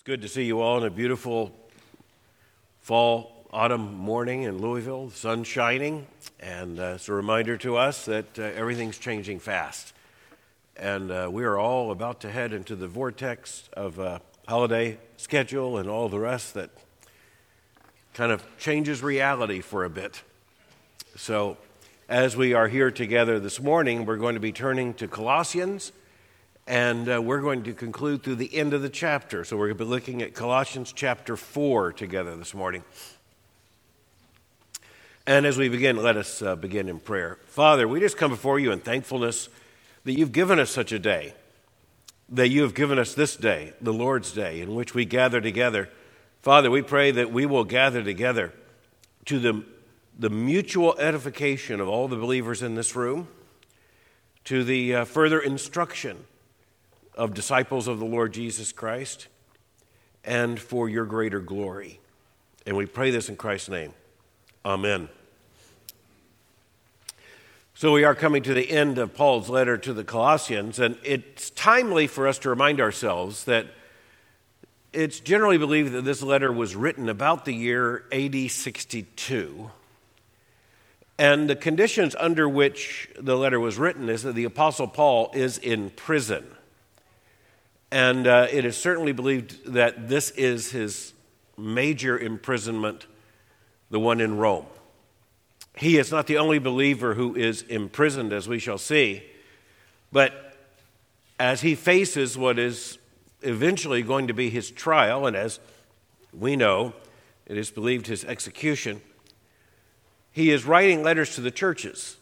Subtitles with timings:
[0.00, 1.54] It's good to see you all on a beautiful
[2.80, 5.08] fall, autumn morning in Louisville.
[5.08, 6.06] The sun's shining,
[6.40, 9.92] and uh, it's a reminder to us that uh, everything's changing fast.
[10.74, 15.76] And uh, we are all about to head into the vortex of a holiday schedule
[15.76, 16.70] and all the rest that
[18.14, 20.22] kind of changes reality for a bit.
[21.14, 21.58] So,
[22.08, 25.92] as we are here together this morning, we're going to be turning to Colossians
[26.70, 29.42] and uh, we're going to conclude through the end of the chapter.
[29.42, 32.84] So we're going to be looking at Colossians chapter 4 together this morning.
[35.26, 37.38] And as we begin, let us uh, begin in prayer.
[37.46, 39.48] Father, we just come before you in thankfulness
[40.04, 41.34] that you've given us such a day,
[42.28, 45.88] that you have given us this day, the Lord's day, in which we gather together.
[46.40, 48.52] Father, we pray that we will gather together
[49.24, 49.64] to the,
[50.16, 53.26] the mutual edification of all the believers in this room,
[54.44, 56.26] to the uh, further instruction
[57.14, 59.28] of disciples of the Lord Jesus Christ
[60.24, 62.00] and for your greater glory.
[62.66, 63.92] And we pray this in Christ's name.
[64.64, 65.08] Amen.
[67.74, 71.48] So we are coming to the end of Paul's letter to the Colossians, and it's
[71.48, 73.68] timely for us to remind ourselves that
[74.92, 79.70] it's generally believed that this letter was written about the year AD 62.
[81.18, 85.56] And the conditions under which the letter was written is that the Apostle Paul is
[85.56, 86.46] in prison.
[87.90, 91.12] And uh, it is certainly believed that this is his
[91.58, 93.06] major imprisonment,
[93.90, 94.66] the one in Rome.
[95.76, 99.22] He is not the only believer who is imprisoned, as we shall see,
[100.12, 100.56] but
[101.38, 102.98] as he faces what is
[103.42, 105.58] eventually going to be his trial, and as
[106.32, 106.92] we know,
[107.46, 109.00] it is believed his execution,
[110.32, 112.16] he is writing letters to the churches.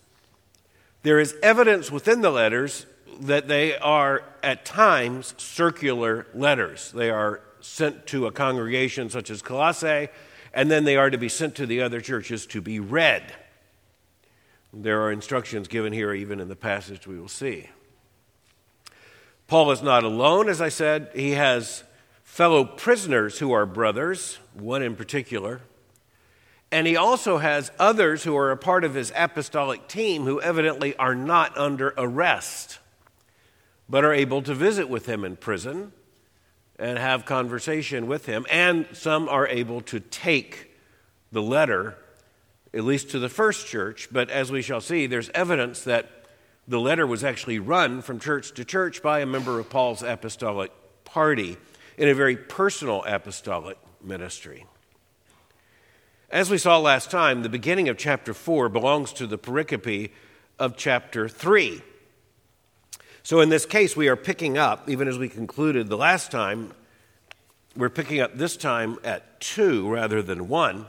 [1.02, 2.86] There is evidence within the letters
[3.20, 6.92] that they are at times circular letters.
[6.92, 10.08] They are sent to a congregation such as Colossae,
[10.52, 13.34] and then they are to be sent to the other churches to be read.
[14.72, 17.68] There are instructions given here, even in the passage we will see.
[19.46, 21.10] Paul is not alone, as I said.
[21.14, 21.84] He has
[22.22, 25.62] fellow prisoners who are brothers, one in particular.
[26.70, 30.94] And he also has others who are a part of his apostolic team who evidently
[30.96, 32.78] are not under arrest
[33.88, 35.92] but are able to visit with him in prison
[36.78, 38.46] and have conversation with him.
[38.50, 40.70] And some are able to take
[41.32, 41.96] the letter,
[42.72, 44.08] at least to the first church.
[44.12, 46.08] But as we shall see, there's evidence that
[46.68, 50.70] the letter was actually run from church to church by a member of Paul's apostolic
[51.04, 51.56] party
[51.96, 54.66] in a very personal apostolic ministry.
[56.30, 60.10] As we saw last time, the beginning of chapter 4 belongs to the pericope
[60.58, 61.80] of chapter 3.
[63.28, 66.72] So in this case, we are picking up, even as we concluded the last time,
[67.76, 70.86] we're picking up this time at two rather than one.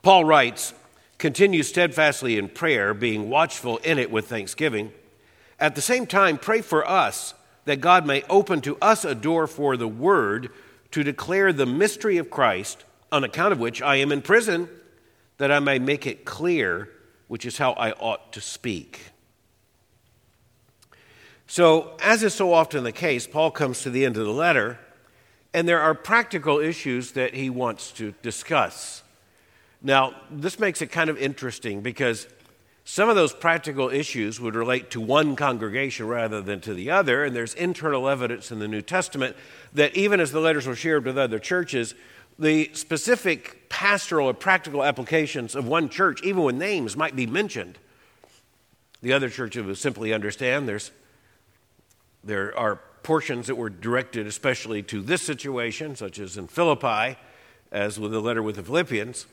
[0.00, 0.74] Paul writes,
[1.18, 4.92] Continue steadfastly in prayer, being watchful in it with thanksgiving.
[5.58, 7.34] At the same time, pray for us
[7.64, 10.50] that God may open to us a door for the word
[10.92, 14.68] to declare the mystery of Christ, on account of which I am in prison,
[15.38, 16.90] that I may make it clear,
[17.26, 19.00] which is how I ought to speak.
[21.46, 24.78] So, as is so often the case, Paul comes to the end of the letter,
[25.52, 29.02] and there are practical issues that he wants to discuss.
[29.82, 32.26] Now, this makes it kind of interesting because
[32.86, 37.24] some of those practical issues would relate to one congregation rather than to the other,
[37.24, 39.36] and there's internal evidence in the New Testament
[39.72, 41.94] that even as the letters were shared with other churches,
[42.38, 47.78] the specific pastoral or practical applications of one church, even with names, might be mentioned.
[49.02, 50.90] The other church would simply understand there's
[52.24, 57.18] there are portions that were directed especially to this situation, such as in Philippi,
[57.70, 59.26] as with the letter with the Philippians,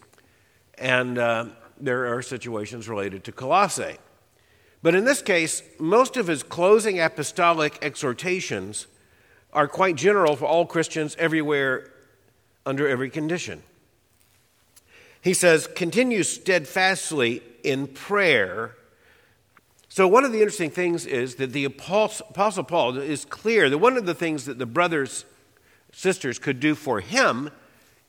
[0.78, 1.46] and uh,
[1.80, 3.98] there are situations related to Colossae.
[4.84, 8.88] But in this case, most of his closing apostolic exhortations
[9.54, 11.92] are quite general for all Christians everywhere
[12.66, 13.64] under every condition.
[15.22, 18.76] He says, continue steadfastly in prayer
[19.94, 23.98] so, one of the interesting things is that the Apostle Paul is clear that one
[23.98, 25.26] of the things that the brothers,
[25.92, 27.50] sisters could do for him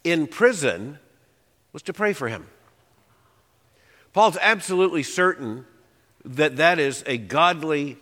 [0.05, 1.01] in prison
[1.73, 2.47] was to pray for him.
[4.13, 5.67] Paul's absolutely certain
[6.25, 7.99] that that is a godly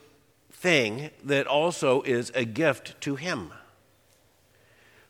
[0.53, 3.51] thing that also is a gift to him.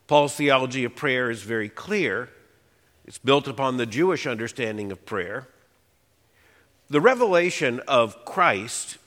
[0.07, 2.29] Paul's theology of prayer is very clear.
[3.03, 5.49] It's built upon the Jewish understanding of prayer.
[6.91, 8.97] The revelation of Christ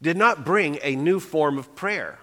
[0.00, 2.20] did not bring a new form of prayer.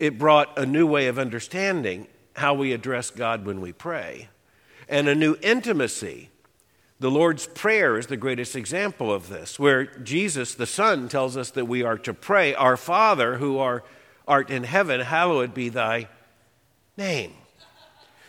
[0.00, 4.28] it brought a new way of understanding how we address God when we pray
[4.88, 6.30] and a new intimacy.
[6.98, 11.50] The Lord's Prayer is the greatest example of this, where Jesus, the Son, tells us
[11.52, 13.58] that we are to pray, Our Father who
[14.26, 16.08] art in heaven, hallowed be thy
[16.96, 17.34] name.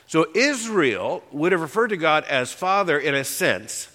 [0.07, 3.87] So Israel would have referred to God as Father in a sense,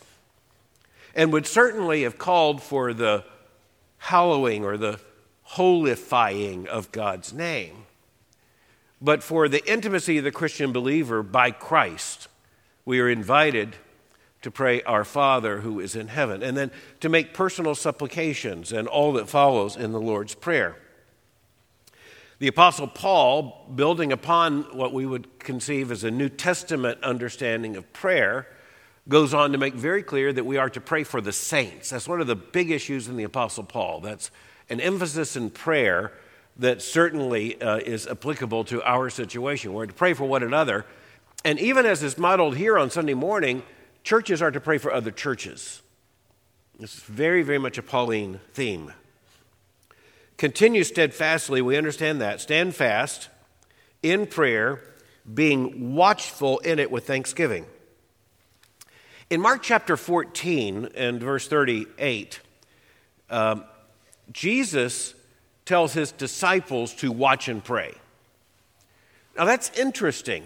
[1.17, 3.25] and would certainly have called for the
[3.97, 5.01] hallowing or the
[5.53, 7.87] holifying of God's name.
[9.01, 12.29] But for the intimacy of the Christian believer by Christ,
[12.85, 13.77] we are invited
[14.43, 16.71] to pray, Our Father who is in heaven, and then
[17.01, 20.77] to make personal supplications and all that follows in the Lord's Prayer.
[22.39, 27.91] The Apostle Paul, building upon what we would conceive as a New Testament understanding of
[27.95, 28.47] prayer,
[29.09, 31.91] goes on to make very clear that we are to pray for the saints.
[31.91, 34.01] That's one of the big issues in the Apostle Paul.
[34.01, 34.31] That's
[34.69, 36.13] an emphasis in prayer
[36.59, 39.73] that certainly uh, is applicable to our situation.
[39.73, 40.87] We're to pray for one another.
[41.45, 43.63] And even as is modeled here on Sunday morning,
[44.03, 45.83] churches are to pray for other churches.
[46.79, 48.93] This is very, very much a Pauline theme.
[50.37, 52.41] Continue steadfastly, we understand that.
[52.41, 53.29] Stand fast
[54.03, 54.81] in prayer,
[55.33, 57.67] being watchful in it with thanksgiving.
[59.29, 62.39] In Mark chapter 14 and verse 38,
[63.29, 63.65] um,
[64.31, 65.15] Jesus
[65.65, 67.93] tells his disciples to watch and pray.
[69.37, 70.45] Now that's interesting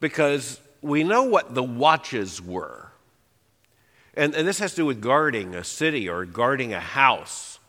[0.00, 2.88] because we know what the watches were.
[4.14, 7.60] And, and this has to do with guarding a city or guarding a house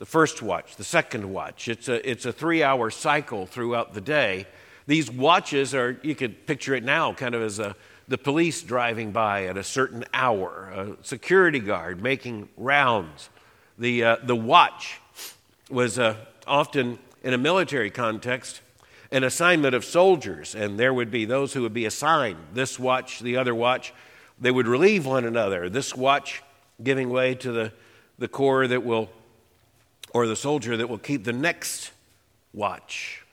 [0.00, 1.68] the first watch, the second watch.
[1.68, 4.46] It's a, it's a three hour cycle throughout the day.
[4.88, 7.76] These watches are, you could picture it now kind of as a,
[8.08, 13.30] the police driving by at a certain hour, a security guard making rounds.
[13.78, 15.00] The, uh, the watch
[15.70, 16.16] was uh,
[16.46, 18.60] often, in a military context,
[19.10, 23.20] an assignment of soldiers, and there would be those who would be assigned this watch,
[23.20, 23.94] the other watch.
[24.40, 25.68] They would relieve one another.
[25.68, 26.42] This watch
[26.82, 27.72] giving way to the,
[28.18, 29.08] the corps that will
[30.12, 31.90] or the soldier that will keep the next
[32.52, 33.24] watch.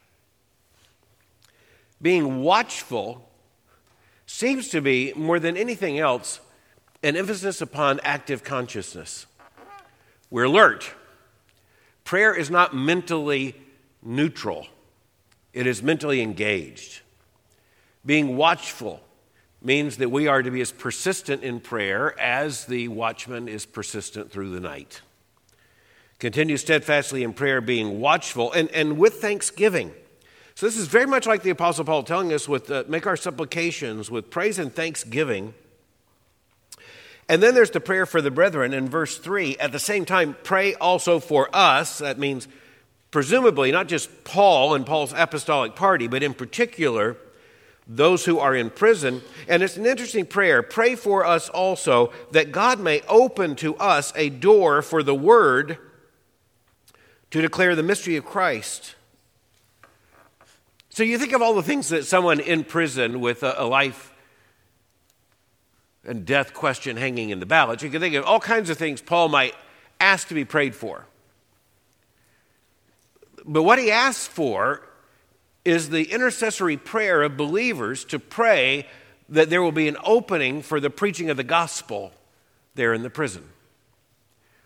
[2.02, 3.28] Being watchful
[4.31, 6.39] seems to be, more than anything else,
[7.04, 9.28] an emphasis upon active consciousness.
[10.30, 10.89] We're alert.
[12.06, 13.56] Prayer is not mentally
[14.01, 14.68] neutral,
[15.54, 17.01] it is mentally engaged.
[18.06, 19.01] Being watchful
[19.62, 24.31] means that we are to be as persistent in prayer as the watchman is persistent
[24.31, 25.01] through the night.
[26.18, 29.94] Continue steadfastly in prayer, being watchful, and, and with thanksgiving.
[30.62, 33.18] So, this is very much like the Apostle Paul telling us with uh, make our
[33.18, 35.56] supplications with praise and thanksgiving.
[37.28, 39.58] And then there's the prayer for the brethren in verse 3.
[39.58, 41.98] At the same time, pray also for us.
[41.98, 42.48] That means,
[43.10, 47.18] presumably, not just Paul and Paul's apostolic party, but in particular,
[47.88, 49.24] those who are in prison.
[49.48, 50.62] And it's an interesting prayer.
[50.62, 55.80] Pray for us also that God may open to us a door for the word
[57.31, 58.94] to declare the mystery of Christ.
[60.92, 64.14] So you think of all the things that someone in prison with a, a life
[66.04, 69.02] and death question hanging in the balance, you can think of all kinds of things
[69.02, 69.56] Paul might
[70.02, 71.06] ask to be prayed for.
[73.46, 74.82] But what he asks for
[75.64, 78.86] is the intercessory prayer of believers to pray
[79.30, 82.12] that there will be an opening for the preaching of the gospel
[82.75, 83.48] there in the prison.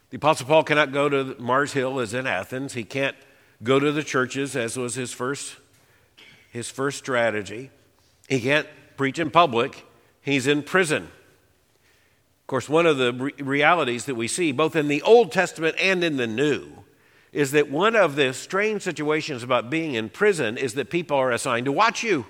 [0.10, 2.74] The Apostle Paul cannot go to Mars Hill as in Athens.
[2.74, 3.16] He can't
[3.62, 5.58] go to the churches as was his first,
[6.56, 7.70] his first strategy.
[8.30, 9.86] He can't preach in public.
[10.22, 11.04] He's in prison.
[11.04, 15.76] Of course, one of the re- realities that we see both in the Old Testament
[15.78, 16.70] and in the New
[17.34, 21.32] is that one of the strange situations about being in prison is that people are
[21.32, 22.26] assigned to watch you.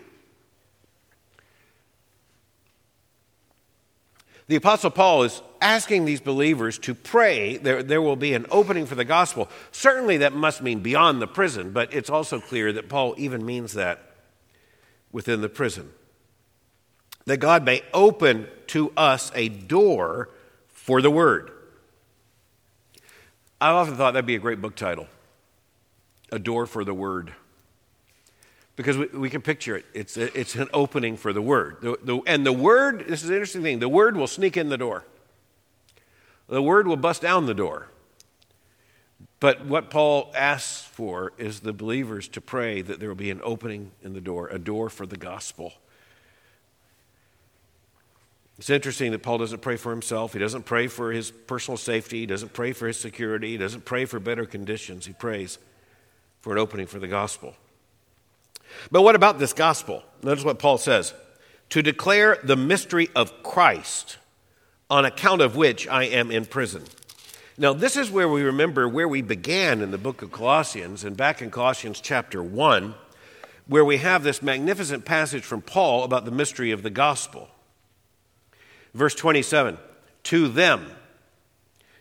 [4.47, 8.87] The Apostle Paul is asking these believers to pray there, there will be an opening
[8.87, 9.49] for the gospel.
[9.71, 13.73] Certainly, that must mean beyond the prison, but it's also clear that Paul even means
[13.73, 14.14] that
[15.15, 15.89] within the prison.
[17.25, 20.29] That God may open to us a door
[20.67, 21.51] for the word.
[23.61, 25.07] I often thought that'd be a great book title
[26.33, 27.31] A Door for the Word
[28.75, 29.85] because we, we, can picture it.
[29.93, 31.77] It's, a, it's an opening for the word.
[31.79, 34.67] The, the, and the word, this is an interesting thing, the word will sneak in
[34.67, 35.05] the door,
[36.49, 37.87] the word will bust down the door.
[39.39, 43.41] But what Paul asks for is the believers to pray that there will be an
[43.43, 45.73] opening in the door, a door for the gospel.
[48.57, 50.31] It's interesting that Paul doesn't pray for himself.
[50.31, 52.21] He doesn't pray for his personal safety.
[52.21, 53.51] He doesn't pray for his security.
[53.51, 55.05] He doesn't pray for better conditions.
[55.05, 55.57] He prays
[56.39, 57.55] for an opening for the gospel.
[58.91, 60.03] But what about this gospel?
[60.23, 61.13] Notice what Paul says
[61.71, 64.17] to declare the mystery of Christ,
[64.89, 66.83] on account of which I am in prison.
[67.57, 71.15] Now, this is where we remember where we began in the book of Colossians, and
[71.15, 72.93] back in Colossians chapter 1,
[73.67, 77.47] where we have this magnificent passage from Paul about the mystery of the gospel.
[78.93, 79.77] Verse 27
[80.23, 80.91] To them,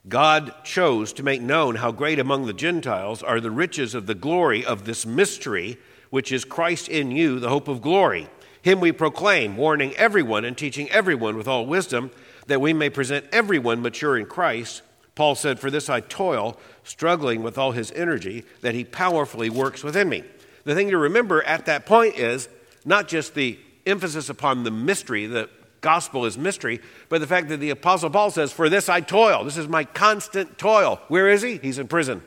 [0.09, 4.15] God chose to make known how great among the Gentiles are the riches of the
[4.17, 5.79] glory of this mystery,
[6.11, 8.29] which is Christ in you, the hope of glory.
[8.61, 12.11] Him we proclaim, warning everyone and teaching everyone with all wisdom,
[12.49, 14.83] that we may present everyone mature in Christ.
[15.15, 19.85] Paul said, For this I toil, struggling with all his energy, that he powerfully works
[19.85, 20.25] within me.
[20.65, 22.49] The thing to remember at that point is
[22.85, 25.49] not just the emphasis upon the mystery, the
[25.81, 29.45] gospel is mystery, but the fact that the Apostle Paul says, For this I toil.
[29.45, 31.01] This is my constant toil.
[31.09, 31.59] Where is he?
[31.59, 32.23] He's in prison.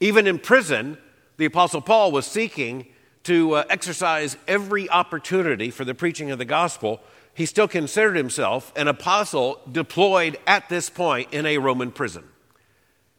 [0.00, 0.98] Even in prison,
[1.36, 2.86] the Apostle Paul was seeking
[3.24, 7.00] to uh, exercise every opportunity for the preaching of the gospel.
[7.38, 12.24] He still considered himself an apostle deployed at this point in a Roman prison.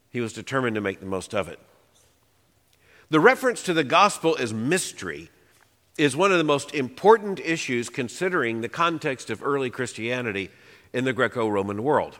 [0.09, 1.57] He was determined to make the most of it.
[3.09, 5.29] The reference to the gospel as mystery
[5.97, 10.49] is one of the most important issues considering the context of early Christianity
[10.91, 12.19] in the Greco Roman world.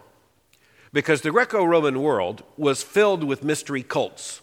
[0.93, 4.39] Because the Greco Roman world was filled with mystery cults.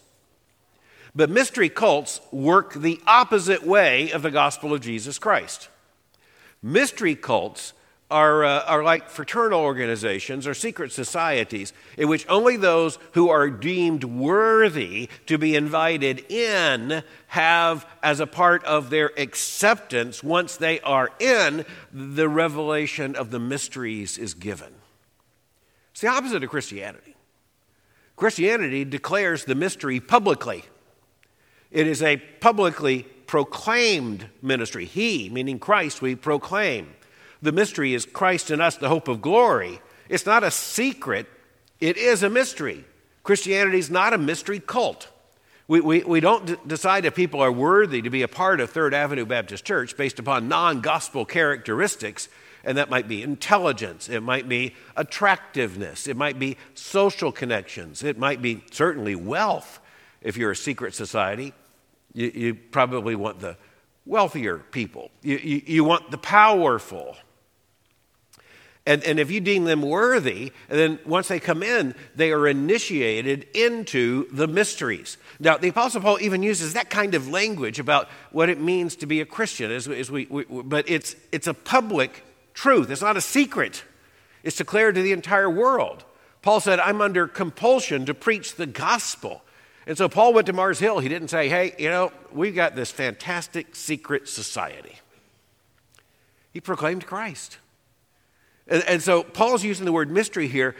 [1.15, 5.69] But mystery cults work the opposite way of the gospel of Jesus Christ.
[6.67, 7.71] Mystery cults
[8.11, 13.49] are, uh, are like fraternal organizations or secret societies in which only those who are
[13.49, 20.81] deemed worthy to be invited in have, as a part of their acceptance, once they
[20.81, 24.73] are in, the revelation of the mysteries is given.
[25.93, 27.15] It's the opposite of Christianity.
[28.17, 30.65] Christianity declares the mystery publicly,
[31.71, 34.85] it is a publicly proclaimed ministry.
[34.85, 36.95] He, meaning Christ, we proclaim.
[37.41, 39.79] The mystery is Christ in us, the hope of glory.
[40.09, 41.27] It's not a secret,
[41.79, 42.85] it is a mystery.
[43.23, 45.09] Christianity is not a mystery cult.
[45.67, 48.69] We, we, we don't d- decide if people are worthy to be a part of
[48.69, 52.29] Third Avenue Baptist Church based upon non gospel characteristics,
[52.63, 58.17] and that might be intelligence, it might be attractiveness, it might be social connections, it
[58.17, 59.81] might be certainly wealth
[60.21, 61.53] if you're a secret society.
[62.17, 63.57] You, you probably want the
[64.03, 67.15] wealthier people, you, you, you want the powerful.
[68.87, 73.45] And, and if you deem them worthy, then once they come in, they are initiated
[73.53, 75.17] into the mysteries.
[75.39, 79.05] Now, the Apostle Paul even uses that kind of language about what it means to
[79.05, 82.23] be a Christian, as, as we, we, but it's, it's a public
[82.55, 83.83] truth, it's not a secret,
[84.41, 86.03] it's declared to the entire world.
[86.41, 89.43] Paul said, I'm under compulsion to preach the gospel.
[89.87, 90.99] And so Paul went to Mars Hill.
[90.99, 94.97] He didn't say, hey, you know, we've got this fantastic secret society.
[96.51, 97.57] He proclaimed Christ.
[98.67, 100.75] And, and so Paul's using the word mystery here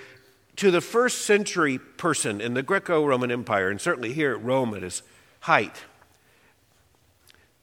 [0.57, 4.73] to the first century person in the Greco Roman Empire, and certainly here at Rome
[4.73, 5.03] at its
[5.41, 5.83] height.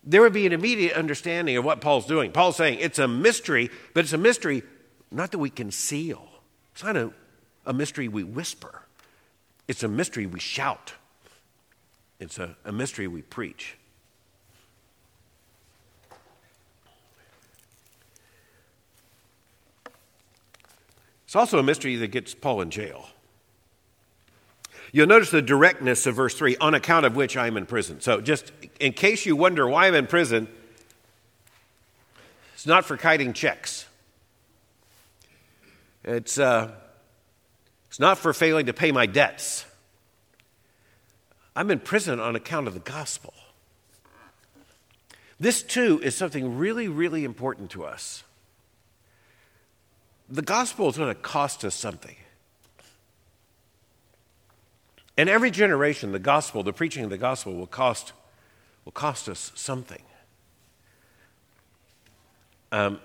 [0.03, 2.33] There would be an immediate understanding of what Paul's doing.
[2.33, 4.63] Paul's saying it's a mystery, but it's a mystery
[5.11, 6.27] not that we conceal.
[6.73, 7.13] It's not a,
[7.67, 8.83] a mystery we whisper,
[9.69, 10.95] it's a mystery we shout,
[12.21, 13.77] it's a, a mystery we preach.
[21.25, 23.09] It's also a mystery that gets Paul in jail.
[24.93, 28.01] You'll notice the directness of verse 3 on account of which I am in prison.
[28.01, 30.47] So, just in case you wonder why I'm in prison,
[32.55, 33.87] it's not for kiting checks.
[36.05, 36.71] It's, uh,
[37.89, 39.65] it's not for failing to pay my debts.
[41.57, 43.35] I'm in prison on account of the gospel.
[45.39, 48.25] This, too, is something really, really important to us
[50.29, 52.17] the gospel is going to cost us something.
[55.17, 58.13] And every generation, the gospel, the preaching of the gospel will cost,
[58.85, 60.03] will cost us something.
[62.73, 62.99] Um,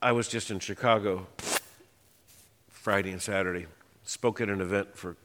[0.00, 1.26] I was just in Chicago
[2.70, 3.66] Friday and Saturday,
[4.04, 5.16] spoke at an event for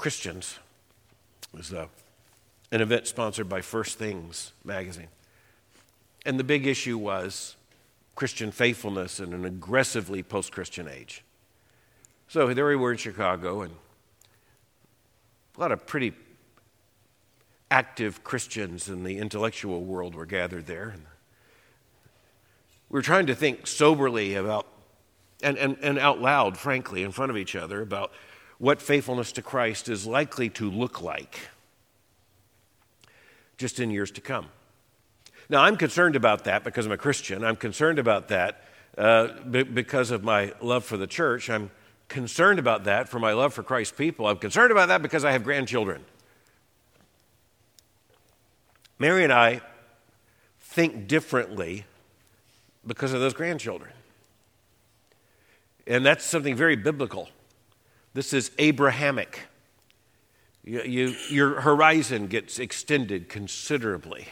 [0.00, 0.58] Christians.
[1.52, 1.86] It was uh,
[2.72, 5.08] an event sponsored by First Things magazine.
[6.24, 7.54] And the big issue was
[8.14, 11.22] Christian faithfulness in an aggressively post Christian age.
[12.28, 13.74] So there we were in Chicago, and
[15.58, 16.14] a lot of pretty
[17.70, 20.88] active Christians in the intellectual world were gathered there.
[20.88, 21.02] and
[22.88, 24.66] We were trying to think soberly about,
[25.42, 28.12] and, and, and out loud, frankly, in front of each other, about
[28.60, 31.48] what faithfulness to Christ is likely to look like.
[33.56, 34.46] just in years to come.
[35.50, 37.44] Now, I'm concerned about that because I'm a Christian.
[37.44, 38.64] I'm concerned about that
[38.96, 41.50] uh, b- because of my love for the church.
[41.50, 41.70] I'm
[42.08, 44.26] concerned about that for my love for Christ's people.
[44.26, 46.06] I'm concerned about that because I have grandchildren.
[48.98, 49.60] Mary and I
[50.58, 51.84] think differently
[52.86, 53.92] because of those grandchildren.
[55.86, 57.28] And that's something very biblical.
[58.12, 59.40] This is Abrahamic.
[60.64, 64.28] You, you, your horizon gets extended considerably.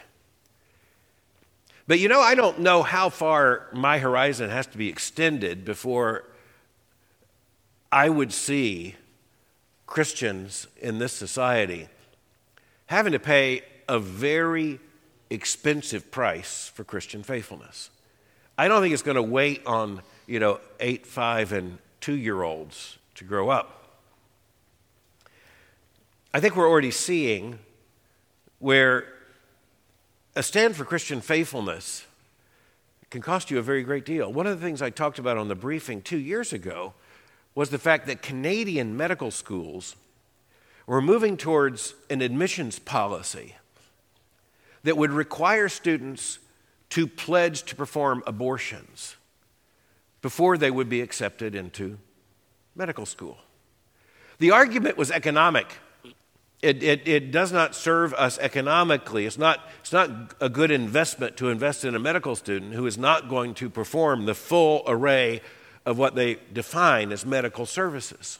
[1.86, 6.24] But you know, I don't know how far my horizon has to be extended before
[7.90, 8.96] I would see
[9.86, 11.88] Christians in this society
[12.86, 14.80] having to pay a very
[15.30, 17.90] expensive price for Christian faithfulness.
[18.56, 22.42] I don't think it's going to wait on, you know, eight, five, and two year
[22.42, 23.98] olds to grow up.
[26.32, 27.58] I think we're already seeing
[28.60, 29.06] where
[30.36, 32.06] a stand for Christian faithfulness
[33.10, 34.32] can cost you a very great deal.
[34.32, 36.94] One of the things I talked about on the briefing two years ago
[37.56, 39.96] was the fact that Canadian medical schools
[40.86, 43.56] were moving towards an admissions policy
[44.84, 46.38] that would require students
[46.90, 49.16] to pledge to perform abortions
[50.22, 51.98] before they would be accepted into
[52.78, 53.38] medical school.
[54.38, 55.66] The argument was economic.
[56.62, 59.26] It, it, it, does not serve us economically.
[59.26, 62.96] It's not, it's not a good investment to invest in a medical student who is
[62.96, 65.40] not going to perform the full array
[65.84, 68.38] of what they define as medical services.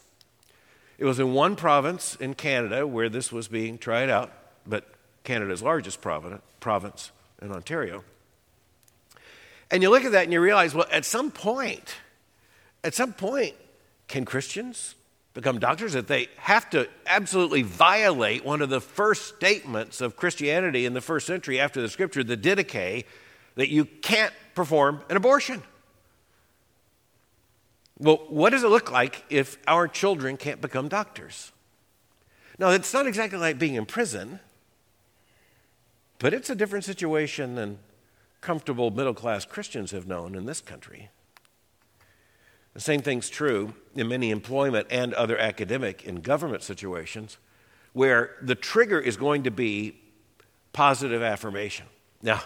[0.98, 4.32] It was in one province in Canada where this was being tried out,
[4.66, 4.84] but
[5.22, 8.02] Canada's largest province in Ontario.
[9.70, 11.94] And you look at that and you realize, well, at some point,
[12.82, 13.54] at some point,
[14.08, 14.94] can Christians
[15.34, 20.84] become doctors if they have to absolutely violate one of the first statements of Christianity
[20.84, 23.04] in the first century after the scripture, the Didache,
[23.54, 25.62] that you can't perform an abortion?
[27.98, 31.52] Well, what does it look like if our children can't become doctors?
[32.58, 34.40] Now, it's not exactly like being in prison.
[36.18, 37.78] But it's a different situation than
[38.40, 41.10] comfortable middle class Christians have known in this country.
[42.78, 47.36] The same thing's true in many employment and other academic and government situations
[47.92, 49.98] where the trigger is going to be
[50.72, 51.86] positive affirmation.
[52.22, 52.40] Now,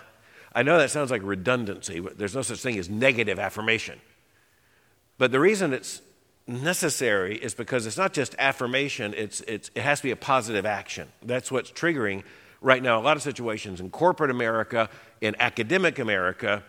[0.55, 4.01] I know that sounds like redundancy, but there's no such thing as negative affirmation.
[5.19, 6.01] But the reason it's
[6.47, 10.65] necessary is because it's not just affirmation, it's, it's, it has to be a positive
[10.65, 11.09] action.
[11.23, 12.23] That's what's triggering
[12.63, 14.89] right now a lot of situations in corporate America,
[15.21, 16.63] in academic America,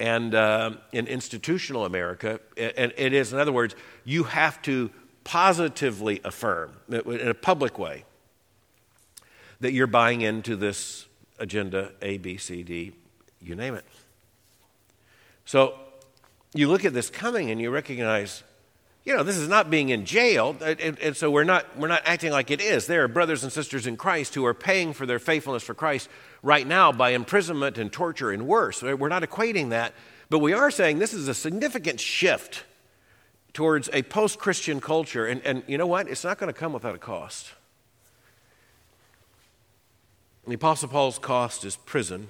[0.00, 2.40] and uh, in institutional America.
[2.56, 4.90] And it is, in other words, you have to
[5.22, 8.04] positively affirm in a public way
[9.60, 11.06] that you're buying into this
[11.38, 12.92] agenda A, B, C, D,
[13.40, 13.84] you name it.
[15.44, 15.74] So
[16.54, 18.42] you look at this coming and you recognize
[19.10, 21.88] you know, this is not being in jail, uh, and, and, so we're not, we're
[21.88, 22.86] not acting like it is.
[22.86, 26.08] There are brothers and sisters in Christ who are paying for their faithfulness for Christ
[26.44, 28.84] right now by imprisonment and torture and worse.
[28.84, 29.94] We're not equating that,
[30.28, 32.62] but we are saying this is a significant shift
[33.52, 35.26] towards a post Christian culture.
[35.26, 36.06] And, and you know what?
[36.06, 37.50] It's not going to come without a cost.
[40.46, 42.28] The Apostle Paul's cost is prison.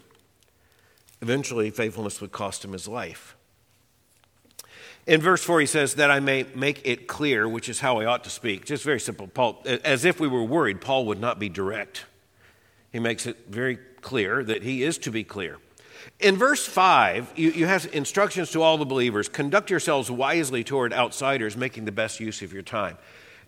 [1.21, 3.37] Eventually, faithfulness would cost him his life.
[5.07, 8.05] In verse 4, he says, That I may make it clear, which is how I
[8.05, 8.65] ought to speak.
[8.67, 9.27] Just very simple.
[9.27, 12.05] Paul, as if we were worried, Paul would not be direct.
[12.93, 15.59] He makes it very clear that he is to be clear.
[16.19, 20.93] In verse 5, you, you have instructions to all the believers conduct yourselves wisely toward
[20.93, 22.99] outsiders, making the best use of your time.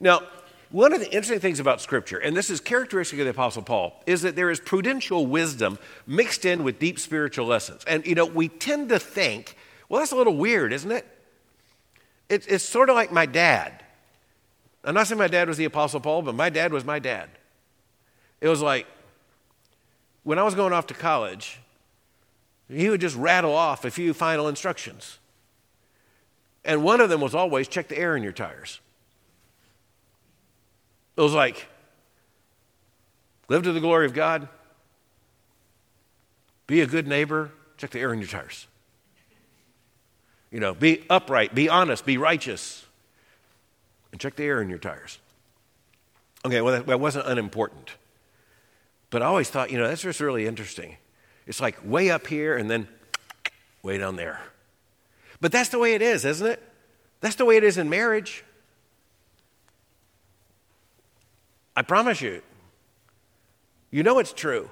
[0.01, 0.23] Now,
[0.71, 4.03] one of the interesting things about Scripture, and this is characteristic of the Apostle Paul,
[4.07, 7.85] is that there is prudential wisdom mixed in with deep spiritual lessons.
[7.87, 9.55] And, you know, we tend to think,
[9.91, 11.07] well, that's a little weird, isn't it?
[12.33, 13.85] It's, it's sort of like my dad.
[14.85, 17.29] I'm not saying my dad was the Apostle Paul, but my dad was my dad.
[18.41, 18.87] It was like
[20.23, 21.61] when I was going off to college,
[22.71, 25.19] he would just rattle off a few final instructions.
[26.65, 28.81] And one of them was always check the air in your tires.
[31.19, 31.67] It was like
[33.51, 34.49] live to the glory of God,
[36.67, 38.69] be a good neighbor, check the air in your tires.
[40.53, 42.85] You know, be upright, be honest, be righteous.
[44.13, 45.19] And check the air in your tires.
[46.45, 47.93] Okay, well, that, wasn't unimportant.
[49.09, 50.97] But I always thought, you know, that's just really interesting.
[51.47, 52.87] It's like way up here and then
[53.83, 54.41] way down there.
[55.41, 56.63] But that's the way it is, isn't it?
[57.21, 58.45] That's the way it is in marriage.
[61.75, 62.43] I promise you.
[63.91, 64.69] You know it's true.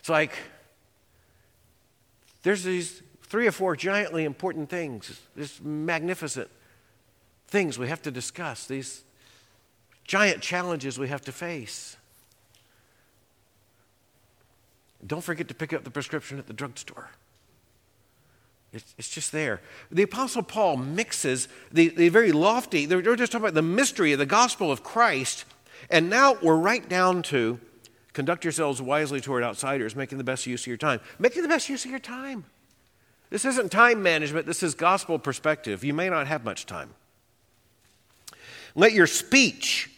[0.00, 0.32] It's like
[2.42, 6.50] there's these three or four giantly important things, these magnificent
[7.46, 9.04] things we have to discuss, these
[10.04, 11.96] giant challenges we have to face.
[15.06, 17.08] Don't forget to pick up the prescription at the drugstore.
[18.70, 19.62] It's, it's just there.
[19.90, 24.18] The Apostle Paul mixes the, the very lofty, they're just talking about the mystery of
[24.18, 25.46] the gospel of Christ,
[25.88, 27.58] and now we're right down to
[28.12, 31.00] conduct yourselves wisely toward outsiders, making the best use of your time.
[31.18, 32.44] Making the best use of your time.
[33.32, 35.82] This isn't time management, this is gospel perspective.
[35.82, 36.90] You may not have much time.
[38.74, 39.88] Let your speech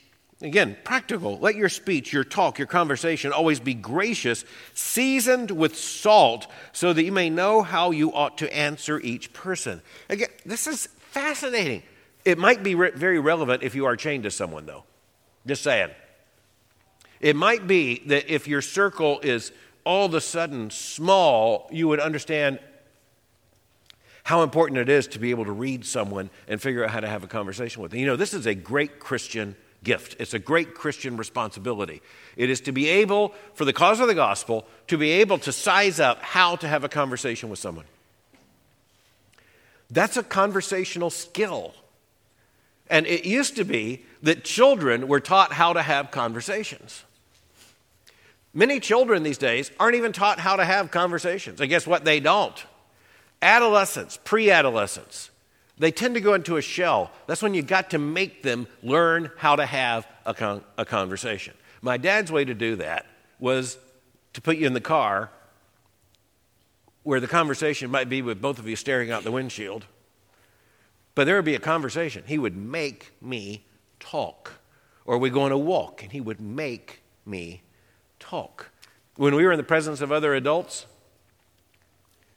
[0.42, 1.38] Again, practical.
[1.38, 4.44] Let your speech, your talk, your conversation always be gracious,
[4.74, 9.80] seasoned with salt, so that you may know how you ought to answer each person.
[10.10, 11.82] Again, this is fascinating.
[12.26, 14.84] It might be re- very relevant if you are chained to someone, though.
[15.46, 15.90] Just saying.
[17.20, 19.50] It might be that if your circle is
[19.84, 22.58] all of a sudden small, you would understand
[24.24, 27.08] how important it is to be able to read someone and figure out how to
[27.08, 28.00] have a conversation with them.
[28.00, 30.16] You know, this is a great Christian gift.
[30.18, 32.00] It's a great Christian responsibility.
[32.36, 35.52] It is to be able, for the cause of the gospel, to be able to
[35.52, 37.84] size up how to have a conversation with someone.
[39.90, 41.74] That's a conversational skill.
[42.88, 47.04] And it used to be that children were taught how to have conversations.
[48.54, 51.60] Many children these days aren't even taught how to have conversations.
[51.60, 52.06] And guess what?
[52.06, 52.64] They don't.
[53.44, 55.30] Adolescents, pre adolescents,
[55.78, 57.10] they tend to go into a shell.
[57.26, 61.52] That's when you got to make them learn how to have a, con- a conversation.
[61.82, 63.04] My dad's way to do that
[63.38, 63.76] was
[64.32, 65.30] to put you in the car
[67.02, 69.84] where the conversation might be with both of you staring out the windshield,
[71.14, 72.24] but there would be a conversation.
[72.26, 73.66] He would make me
[74.00, 74.52] talk.
[75.04, 77.60] Or we go on a walk and he would make me
[78.18, 78.70] talk.
[79.16, 80.86] When we were in the presence of other adults,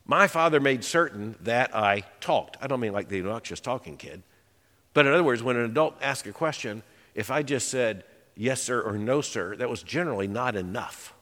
[0.07, 2.57] my father made certain that I talked.
[2.61, 4.23] I don't mean like the obnoxious talking kid.
[4.93, 6.81] But in other words, when an adult asked a question,
[7.13, 11.13] if I just said yes, sir, or no, sir, that was generally not enough.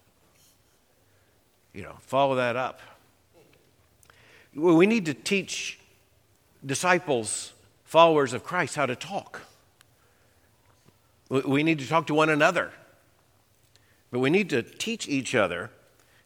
[1.74, 2.80] You know, follow that up.
[4.54, 5.80] We need to teach
[6.66, 9.42] disciples, followers of Christ, how to talk.
[11.30, 12.72] We need to talk to one another.
[14.12, 15.72] But we need to teach each other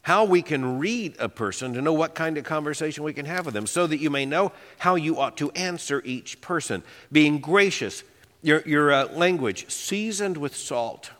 [0.02, 3.44] how we can read a person to know what kind of conversation we can have
[3.44, 6.82] with them, so that you may know how you ought to answer each person.
[7.12, 8.02] Being gracious,
[8.42, 11.10] your, your uh, language seasoned with salt.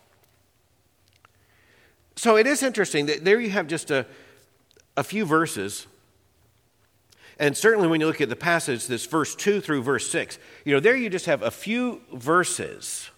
[2.15, 4.07] So it is interesting that there you have just a,
[4.97, 5.85] a few verses.
[7.37, 10.73] And certainly when you look at the passage, this verse 2 through verse 6, you
[10.73, 13.10] know, there you just have a few verses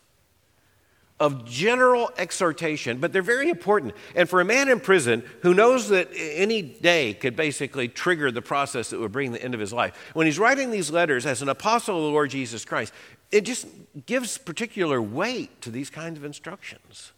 [1.23, 3.95] of general exhortation, but they're very important.
[4.13, 8.41] And for a man in prison who knows that any day could basically trigger the
[8.41, 11.41] process that would bring the end of his life, when he's writing these letters as
[11.41, 12.91] an apostle of the Lord Jesus Christ,
[13.31, 13.65] it just
[14.05, 17.13] gives particular weight to these kinds of instructions.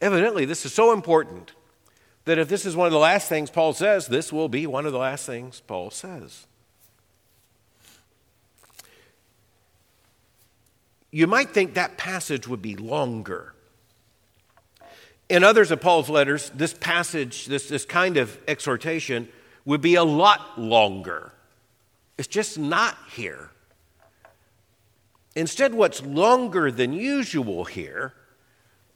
[0.00, 1.50] Evidently, this is so important
[2.26, 4.86] that if this is one of the last things Paul says, this will be one
[4.86, 6.46] of the last things Paul says.
[11.16, 13.54] You might think that passage would be longer.
[15.30, 19.26] In others of Paul's letters, this passage, this, this kind of exhortation,
[19.64, 21.32] would be a lot longer.
[22.18, 23.48] It's just not here.
[25.34, 28.12] Instead, what's longer than usual here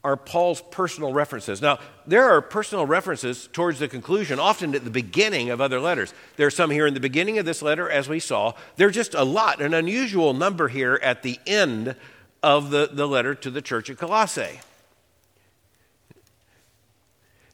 [0.02, 1.60] are Paul's personal references.
[1.60, 6.14] Now, there are personal references towards the conclusion, often at the beginning of other letters.
[6.36, 8.54] There are some here in the beginning of this letter, as we saw.
[8.76, 11.96] There's just a lot, an unusual number here at the end
[12.42, 14.60] of the, the letter to the church at Colossae.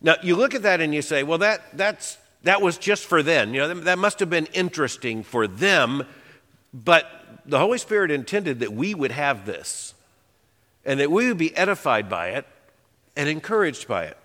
[0.00, 3.24] Now, you look at that and you say, well, that, that's, that was just for
[3.24, 3.54] them.
[3.54, 6.04] You know, that must have been interesting for them,
[6.72, 9.94] but the Holy Spirit intended that we would have this
[10.86, 12.46] and that we would be edified by it
[13.16, 14.16] and encouraged by it.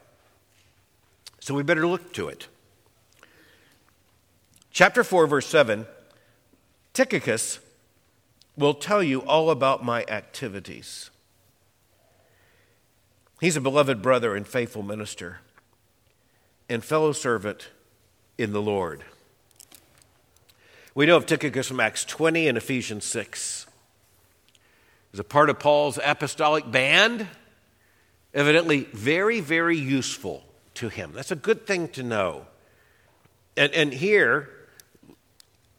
[1.40, 2.48] So we better look to it.
[4.72, 5.88] Chapter 4, verse 7
[6.94, 7.60] Tychicus
[8.56, 11.10] will tell you all about my activities.
[13.40, 15.40] He's a beloved brother and faithful minister
[16.70, 17.70] and fellow servant
[18.38, 19.04] in the Lord.
[20.94, 23.61] We know of Tychicus from Acts 20 and Ephesians 6
[25.14, 27.28] is a part of Paul's apostolic band,
[28.34, 30.44] evidently very, very useful
[30.76, 31.12] to him.
[31.14, 32.46] That's a good thing to know.
[33.58, 34.50] And, and here,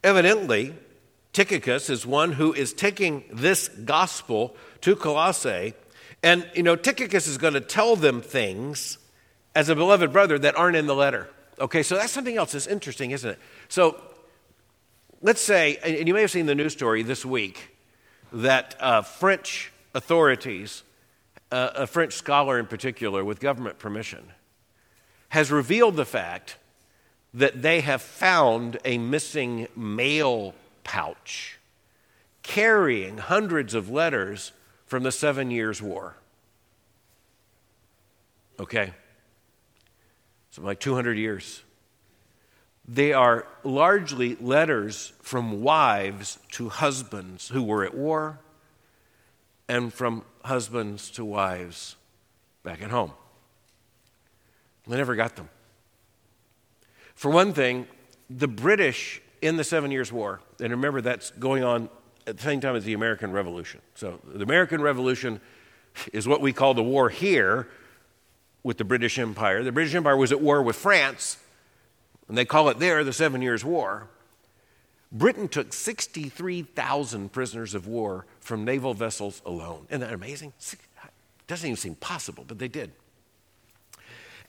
[0.04, 0.74] evidently,
[1.32, 5.74] Tychicus is one who is taking this gospel to Colossae.
[6.22, 8.98] And, you know, Tychicus is going to tell them things
[9.54, 11.30] as a beloved brother that aren't in the letter.
[11.58, 13.38] Okay, so that's something else that's interesting, isn't it?
[13.68, 14.00] So
[15.22, 17.71] let's say, and you may have seen the news story this week,
[18.32, 20.82] that uh, French authorities,
[21.50, 24.32] uh, a French scholar in particular, with government permission,
[25.30, 26.56] has revealed the fact
[27.34, 31.58] that they have found a missing mail pouch
[32.42, 34.52] carrying hundreds of letters
[34.86, 36.16] from the Seven Years' War.
[38.60, 38.92] Okay?
[40.50, 41.62] Something like 200 years.
[42.86, 48.40] They are largely letters from wives to husbands who were at war
[49.68, 51.96] and from husbands to wives
[52.62, 53.12] back at home.
[54.86, 55.48] They never got them.
[57.14, 57.86] For one thing,
[58.28, 61.88] the British in the Seven Years' War, and remember that's going on
[62.26, 63.80] at the same time as the American Revolution.
[63.94, 65.40] So the American Revolution
[66.12, 67.68] is what we call the war here
[68.62, 69.62] with the British Empire.
[69.62, 71.38] The British Empire was at war with France,
[72.32, 74.08] and they call it there the Seven Years' War.
[75.12, 79.84] Britain took 63,000 prisoners of war from naval vessels alone.
[79.90, 80.54] Isn't that amazing?
[81.46, 82.92] Doesn't even seem possible, but they did.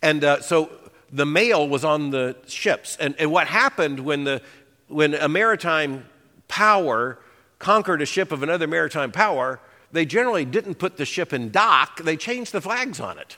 [0.01, 0.71] And uh, so
[1.11, 2.95] the mail was on the ships.
[3.01, 4.41] And, and what happened when, the,
[4.87, 6.05] when a maritime
[6.47, 7.19] power
[7.59, 9.59] conquered a ship of another maritime power,
[9.91, 13.35] they generally didn't put the ship in dock, they changed the flags on it.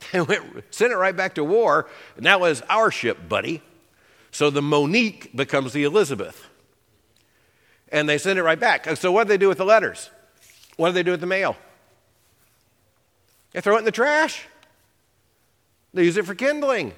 [0.12, 3.62] They went, sent it right back to war, and that was our ship, buddy.
[4.30, 6.46] So the Monique becomes the Elizabeth.
[7.90, 8.84] And they send it right back.
[8.96, 10.10] So what do they do with the letters?
[10.76, 11.56] What do they do with the mail?
[13.52, 14.44] They throw it in the trash.
[15.92, 16.92] They use it for kindling.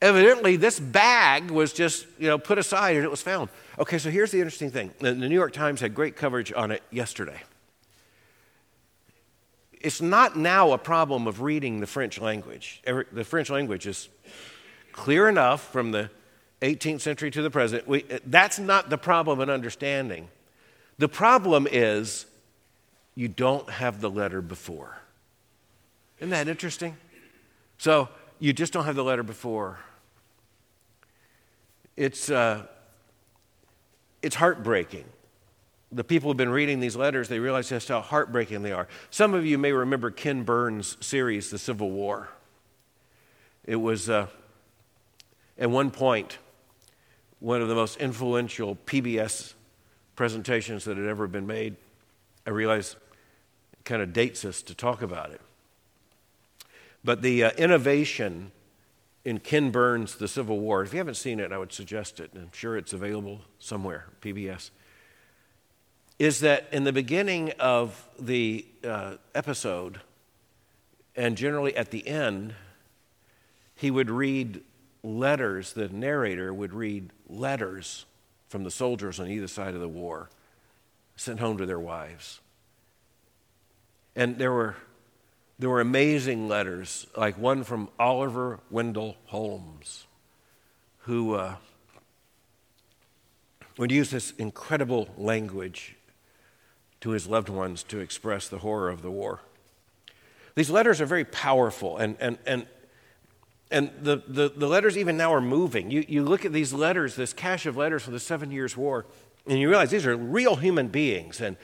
[0.00, 3.48] Evidently, this bag was just, you know, put aside and it was found.
[3.78, 4.92] Okay, so here's the interesting thing.
[5.00, 7.42] The New York Times had great coverage on it yesterday.
[9.86, 12.82] It's not now a problem of reading the French language.
[12.84, 14.08] The French language is
[14.90, 16.10] clear enough from the
[16.60, 17.86] 18th century to the present.
[17.86, 20.26] We, that's not the problem in understanding.
[20.98, 22.26] The problem is
[23.14, 24.98] you don't have the letter before.
[26.18, 26.96] Isn't that interesting?
[27.78, 28.08] So
[28.40, 29.78] you just don't have the letter before.
[31.96, 32.66] It's, uh,
[34.20, 35.04] it's heartbreaking.
[35.92, 38.88] The people who've been reading these letters, they realize just how heartbreaking they are.
[39.10, 42.28] Some of you may remember Ken Burns' series, The Civil War.
[43.64, 44.26] It was, uh,
[45.58, 46.38] at one point,
[47.38, 49.54] one of the most influential PBS
[50.16, 51.76] presentations that had ever been made.
[52.46, 52.96] I realize
[53.72, 55.40] it kind of dates us to talk about it.
[57.04, 58.50] But the uh, innovation
[59.24, 62.30] in Ken Burns' The Civil War, if you haven't seen it, I would suggest it.
[62.34, 64.70] I'm sure it's available somewhere, PBS.
[66.18, 70.00] Is that in the beginning of the uh, episode,
[71.14, 72.54] and generally at the end,
[73.74, 74.62] he would read
[75.02, 78.06] letters, the narrator would read letters
[78.48, 80.30] from the soldiers on either side of the war
[81.16, 82.40] sent home to their wives.
[84.14, 84.76] And there were
[85.58, 90.06] there were amazing letters, like one from Oliver Wendell Holmes,
[91.00, 91.56] who uh,
[93.78, 95.95] would use this incredible language
[97.00, 99.40] to his loved ones to express the horror of the war.
[100.54, 102.66] These letters are very powerful, and, and, and,
[103.70, 105.90] and the, the, the letters even now are moving.
[105.90, 109.04] You, you look at these letters, this cache of letters from the Seven Years' War,
[109.46, 111.40] and you realize these are real human beings.
[111.40, 111.56] And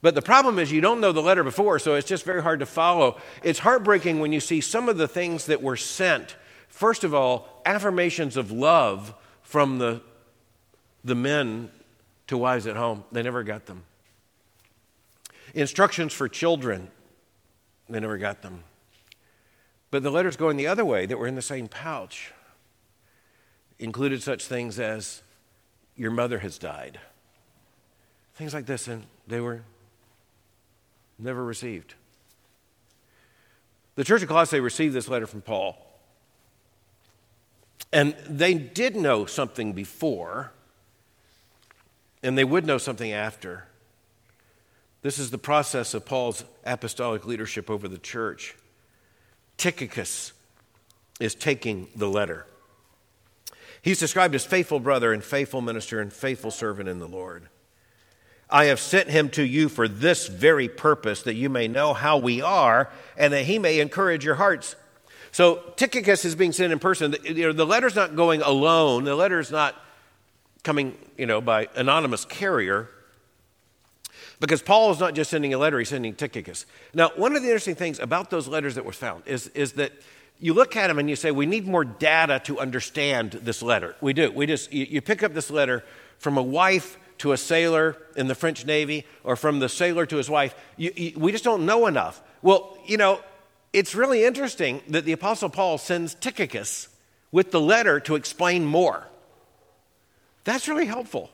[0.00, 2.60] but the problem is you don't know the letter before, so it's just very hard
[2.60, 3.18] to follow.
[3.42, 6.36] It's heartbreaking when you see some of the things that were sent.
[6.68, 10.00] First of all, affirmations of love from the,
[11.02, 11.70] the men
[12.28, 13.04] to wives at home.
[13.10, 13.82] They never got them.
[15.54, 16.88] Instructions for children.
[17.88, 18.64] They never got them.
[19.90, 22.32] But the letters going the other way that were in the same pouch
[23.78, 25.22] included such things as,
[25.96, 27.00] Your mother has died.
[28.34, 29.62] Things like this, and they were
[31.18, 31.94] never received.
[33.94, 35.76] The church of Colossae received this letter from Paul.
[37.92, 40.52] And they did know something before,
[42.22, 43.64] and they would know something after.
[45.02, 48.56] This is the process of Paul's apostolic leadership over the church.
[49.56, 50.32] Tychicus
[51.20, 52.46] is taking the letter.
[53.80, 57.48] He's described as faithful brother and faithful minister and faithful servant in the Lord.
[58.50, 62.18] I have sent him to you for this very purpose, that you may know how
[62.18, 64.74] we are, and that he may encourage your hearts.
[65.30, 67.10] So Tychicus is being sent in person.
[67.10, 69.04] The, letter's not going alone.
[69.04, 69.76] The letter's not
[70.64, 72.88] coming, you know, by anonymous carrier.
[74.40, 76.64] Because Paul is not just sending a letter, he's sending Tychicus.
[76.94, 79.92] Now, one of the interesting things about those letters that were found is, is that
[80.38, 83.96] you look at them and you say, we need more data to understand this letter.
[84.00, 84.30] We do.
[84.30, 85.84] We just, you, you pick up this letter
[86.18, 90.16] from a wife to a sailor in the French Navy or from the sailor to
[90.16, 90.54] his wife.
[90.76, 92.22] You, you, we just don't know enough.
[92.42, 93.20] Well, you know,
[93.72, 96.88] it's really interesting that the Apostle Paul sends Tychicus
[97.32, 99.08] with the letter to explain more.
[100.44, 101.30] That's really helpful.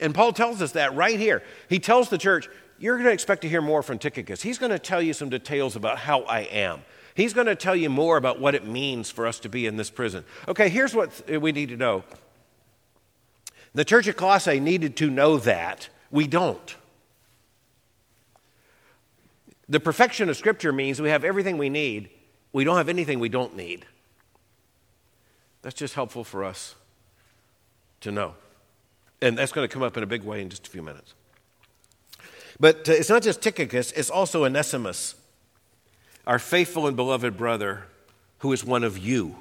[0.00, 1.42] And Paul tells us that right here.
[1.68, 4.42] He tells the church, You're going to expect to hear more from Tychicus.
[4.42, 6.82] He's going to tell you some details about how I am.
[7.14, 9.76] He's going to tell you more about what it means for us to be in
[9.76, 10.24] this prison.
[10.48, 12.04] Okay, here's what we need to know
[13.76, 15.90] the church at Colossae needed to know that.
[16.10, 16.76] We don't.
[19.68, 22.08] The perfection of Scripture means we have everything we need,
[22.52, 23.84] we don't have anything we don't need.
[25.62, 26.74] That's just helpful for us
[28.00, 28.34] to know.
[29.22, 31.14] And that's going to come up in a big way in just a few minutes.
[32.58, 35.14] But uh, it's not just Tychicus, it's also Onesimus,
[36.26, 37.84] our faithful and beloved brother,
[38.38, 39.36] who is one of you.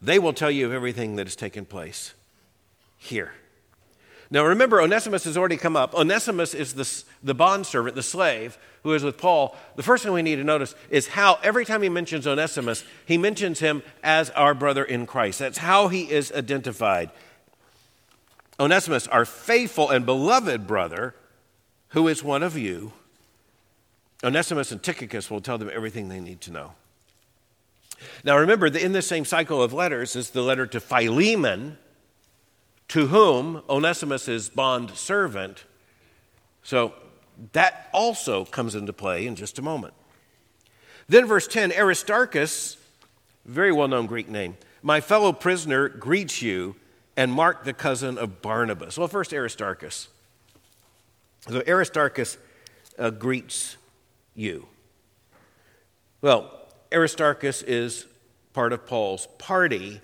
[0.00, 2.14] They will tell you of everything that has taken place
[2.98, 3.32] here.
[4.30, 5.94] Now remember, Onesimus has already come up.
[5.94, 9.54] Onesimus is the, the bondservant, the slave, who is with Paul.
[9.76, 13.18] The first thing we need to notice is how every time he mentions Onesimus, he
[13.18, 15.38] mentions him as our brother in Christ.
[15.38, 17.10] That's how he is identified.
[18.60, 21.14] Onesimus, our faithful and beloved brother,
[21.88, 22.92] who is one of you.
[24.24, 26.72] Onesimus and Tychicus will tell them everything they need to know.
[28.24, 31.78] Now remember, that in this same cycle of letters is the letter to Philemon
[32.88, 35.64] to whom Onesimus is bond servant.
[36.62, 36.94] So
[37.52, 39.94] that also comes into play in just a moment.
[41.08, 42.76] Then, verse 10 Aristarchus,
[43.44, 46.76] very well known Greek name, my fellow prisoner greets you,
[47.22, 48.98] and Mark, the cousin of Barnabas.
[48.98, 50.08] Well, first, Aristarchus.
[51.48, 52.36] So, Aristarchus
[52.98, 53.76] uh, greets
[54.34, 54.66] you.
[56.20, 56.50] Well,
[56.92, 58.06] Aristarchus is
[58.52, 60.00] part of Paul's party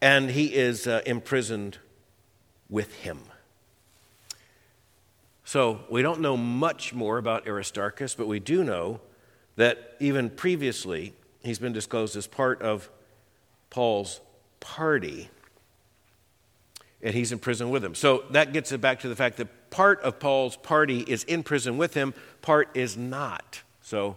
[0.00, 1.78] and he is uh, imprisoned
[2.70, 3.18] with him.
[5.44, 9.00] So we don't know much more about Aristarchus, but we do know
[9.56, 12.88] that even previously he's been disclosed as part of
[13.70, 14.20] Paul's
[14.60, 15.28] party,
[17.02, 17.94] and he's in prison with him.
[17.94, 21.42] So that gets it back to the fact that part of Paul's party is in
[21.42, 23.62] prison with him, part is not.
[23.82, 24.16] So,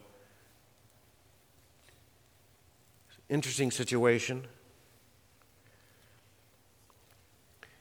[3.30, 4.44] interesting situation.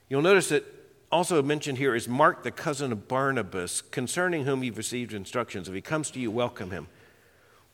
[0.08, 0.64] You'll notice that
[1.12, 5.68] also mentioned here is Mark, the cousin of Barnabas, concerning whom you've received instructions.
[5.68, 6.88] If he comes to you, welcome him.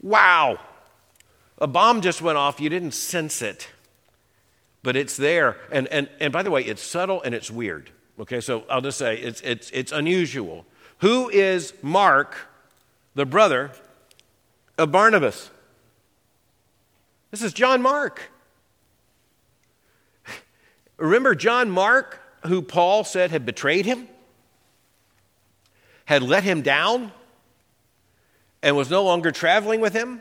[0.01, 0.59] Wow!
[1.59, 2.61] A bomb just went off.
[2.61, 3.69] You didn't sense it,
[4.83, 5.57] but it's there.
[5.71, 7.91] And, and, and by the way, it's subtle and it's weird.
[8.19, 10.67] Okay, so I'll just say it's, it's, it's unusual.
[10.99, 12.37] Who is Mark,
[13.15, 13.73] the brother
[14.77, 15.51] of Barnabas?
[17.31, 18.31] This is John Mark.
[20.99, 24.09] Remember John Mark, who Paul said had betrayed him,
[26.05, 27.13] had let him down,
[28.63, 30.21] and was no longer traveling with him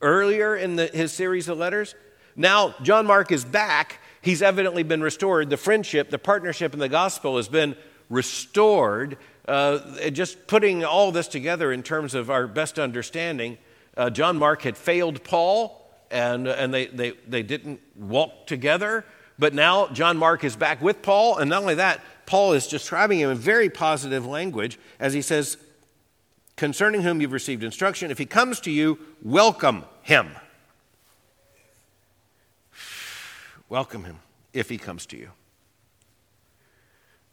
[0.00, 1.94] earlier in the, his series of letters?
[2.38, 3.98] Now, John Mark is back.
[4.22, 5.50] He's evidently been restored.
[5.50, 7.74] The friendship, the partnership in the gospel has been
[8.08, 9.18] restored.
[9.46, 13.58] Uh, just putting all this together in terms of our best understanding,
[13.96, 19.04] uh, John Mark had failed Paul, and, and they, they, they didn't walk together.
[19.36, 23.18] But now John Mark is back with Paul, and not only that, Paul is describing
[23.18, 25.56] him in very positive language as he says,
[26.54, 30.30] Concerning whom you've received instruction, if he comes to you, welcome him.
[33.68, 34.20] Welcome him
[34.52, 35.30] if he comes to you.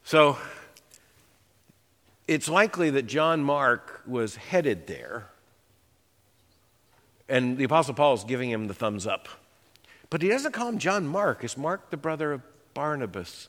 [0.03, 0.37] So
[2.27, 5.29] it's likely that John Mark was headed there,
[7.29, 9.27] and the Apostle Paul is giving him the thumbs up.
[10.09, 11.43] But he doesn't call him John Mark.
[11.43, 12.41] It's Mark, the brother of
[12.73, 13.47] Barnabas.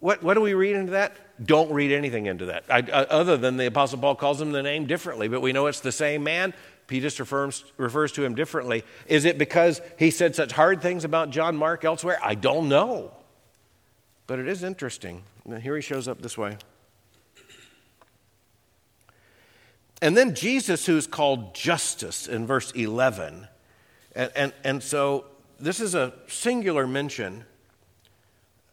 [0.00, 1.16] What, what do we read into that?
[1.44, 4.62] Don't read anything into that, I, uh, other than the Apostle Paul calls him the
[4.62, 6.54] name differently, but we know it's the same man.
[6.86, 8.84] Peter refers, refers to him differently.
[9.06, 12.18] Is it because he said such hard things about John Mark elsewhere?
[12.22, 13.12] I don't know.
[14.26, 15.22] But it is interesting.
[15.62, 16.58] Here he shows up this way.
[20.02, 23.48] And then Jesus, who's called Justus in verse 11.
[24.14, 25.24] And, and, and so
[25.58, 27.44] this is a singular mention.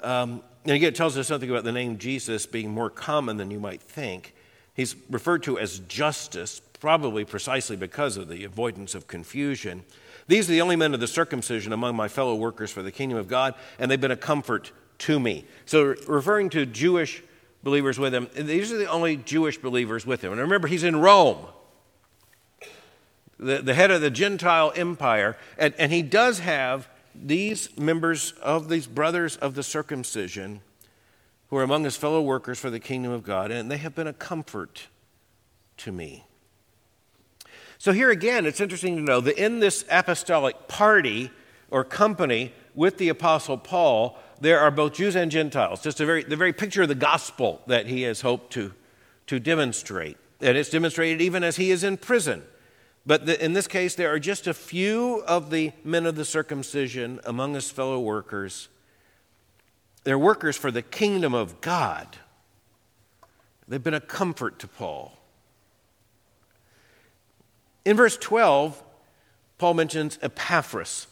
[0.01, 3.51] Um, and again, it tells us something about the name Jesus being more common than
[3.51, 4.33] you might think.
[4.73, 9.85] He's referred to as Justus, probably precisely because of the avoidance of confusion.
[10.27, 13.17] These are the only men of the circumcision among my fellow workers for the kingdom
[13.17, 15.45] of God, and they've been a comfort to me.
[15.65, 17.23] So, referring to Jewish
[17.63, 20.33] believers with him, these are the only Jewish believers with him.
[20.33, 21.45] And remember, he's in Rome.
[23.39, 25.37] the, the head of the Gentile empire.
[25.57, 30.59] And, and he does have these members of these brothers of the circumcision
[31.49, 34.07] who are among his fellow workers for the kingdom of God, and they have been
[34.07, 34.87] a comfort
[35.77, 36.25] to me.
[37.83, 41.31] So, here again, it's interesting to know that in this apostolic party
[41.69, 45.81] or company with the Apostle Paul, there are both Jews and Gentiles.
[45.81, 48.73] Just a very, the very picture of the gospel that he has hoped to,
[49.27, 50.15] to demonstrate.
[50.39, 52.43] And it's demonstrated even as he is in prison.
[53.05, 56.23] But the, in this case, there are just a few of the men of the
[56.23, 58.69] circumcision among his fellow workers.
[60.05, 62.15] They're workers for the kingdom of God.
[63.67, 65.17] They've been a comfort to Paul.
[67.85, 68.81] In verse 12,
[69.57, 71.07] Paul mentions Epaphras.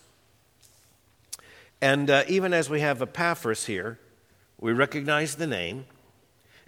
[1.81, 3.99] And uh, even as we have Epaphras here,
[4.59, 5.85] we recognize the name.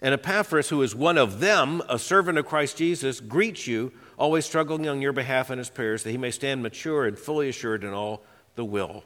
[0.02, 4.44] And Epaphras, who is one of them, a servant of Christ Jesus, greets you, always
[4.44, 7.84] struggling on your behalf in his prayers, that he may stand mature and fully assured
[7.84, 8.22] in all
[8.56, 9.04] the will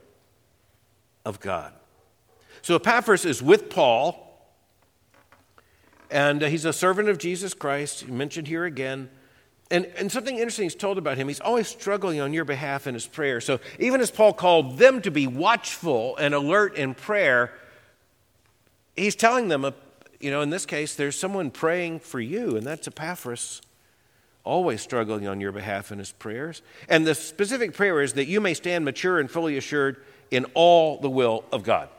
[1.25, 1.73] of God.
[2.63, 4.25] So Epaphras is with Paul,
[6.11, 9.11] and uh, he's a servant of Jesus Christ, mentioned here again.
[9.71, 11.29] And, and something interesting is told about him.
[11.29, 13.41] He's always struggling on your behalf in his prayer.
[13.41, 17.53] So even as Paul called them to be watchful and alert in prayer,
[18.97, 19.73] he's telling them, uh,
[20.21, 23.61] you know, in this case, there's someone praying for you, and that's Epaphras,
[24.43, 26.63] always struggling on your behalf in his prayers.
[26.89, 30.99] And the specific prayer is that you may stand mature and fully assured in all
[30.99, 31.91] the will of God.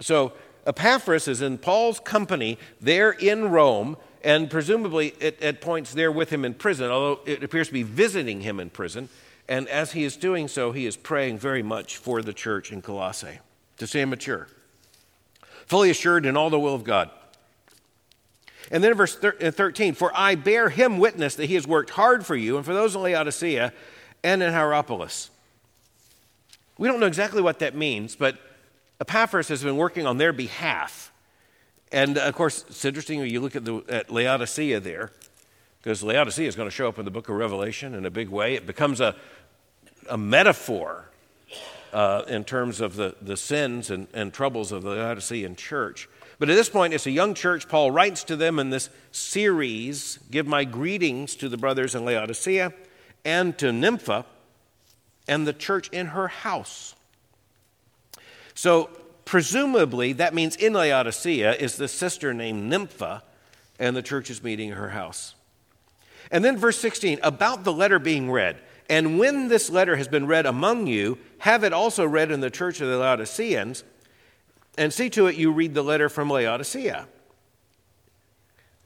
[0.00, 0.34] So
[0.66, 6.30] Epaphras is in Paul's company there in Rome and presumably at, at points there with
[6.30, 9.08] him in prison, although it appears to be visiting him in prison.
[9.48, 12.80] And as he is doing so, he is praying very much for the church in
[12.80, 13.40] Colossae
[13.76, 14.48] to stay mature,
[15.66, 17.10] fully assured in all the will of God.
[18.70, 21.90] And then in verse uh, 13, for I bear him witness that he has worked
[21.90, 23.74] hard for you and for those in Laodicea
[24.22, 25.28] and in Hierapolis.
[26.78, 28.38] We don't know exactly what that means, but
[29.00, 31.12] Epaphras has been working on their behalf.
[31.94, 35.12] And of course, it's interesting when you look at, the, at Laodicea there,
[35.80, 38.30] because Laodicea is going to show up in the book of Revelation in a big
[38.30, 38.56] way.
[38.56, 39.14] It becomes a,
[40.10, 41.04] a metaphor
[41.92, 46.08] uh, in terms of the, the sins and, and troubles of the Laodicean church.
[46.40, 47.68] But at this point, it's a young church.
[47.68, 52.74] Paul writes to them in this series Give my greetings to the brothers in Laodicea
[53.24, 54.26] and to Nympha
[55.28, 56.96] and the church in her house.
[58.52, 58.90] So
[59.24, 63.22] presumably, that means in Laodicea is the sister named Nympha,
[63.78, 65.34] and the church is meeting in her house.
[66.30, 68.56] And then verse 16 about the letter being read.
[68.88, 72.50] And when this letter has been read among you, have it also read in the
[72.50, 73.82] church of the Laodiceans,
[74.76, 77.06] and see to it you read the letter from Laodicea.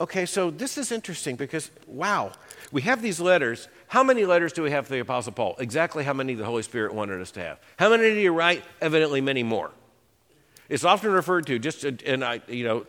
[0.01, 2.31] Okay, so this is interesting because, wow,
[2.71, 3.69] we have these letters.
[3.89, 5.57] How many letters do we have for the Apostle Paul?
[5.59, 7.59] Exactly how many the Holy Spirit wanted us to have.
[7.79, 8.63] How many did he write?
[8.81, 9.73] Evidently, many more.
[10.69, 12.87] It's often referred to, just, and I, you know,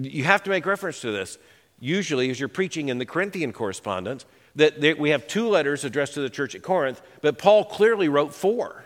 [0.00, 1.38] you have to make reference to this.
[1.78, 4.26] Usually, as you're preaching in the Corinthian correspondence,
[4.56, 8.34] that we have two letters addressed to the church at Corinth, but Paul clearly wrote
[8.34, 8.84] four.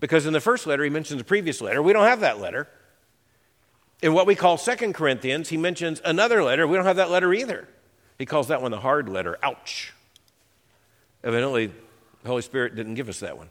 [0.00, 1.82] Because in the first letter, he mentions a previous letter.
[1.82, 2.68] We don't have that letter.
[4.00, 6.66] In what we call Second Corinthians, he mentions another letter.
[6.66, 7.68] We don't have that letter either.
[8.16, 9.38] He calls that one the hard letter.
[9.42, 9.92] Ouch.
[11.22, 11.66] Evidently,
[12.22, 13.50] the Holy Spirit didn't give us that one.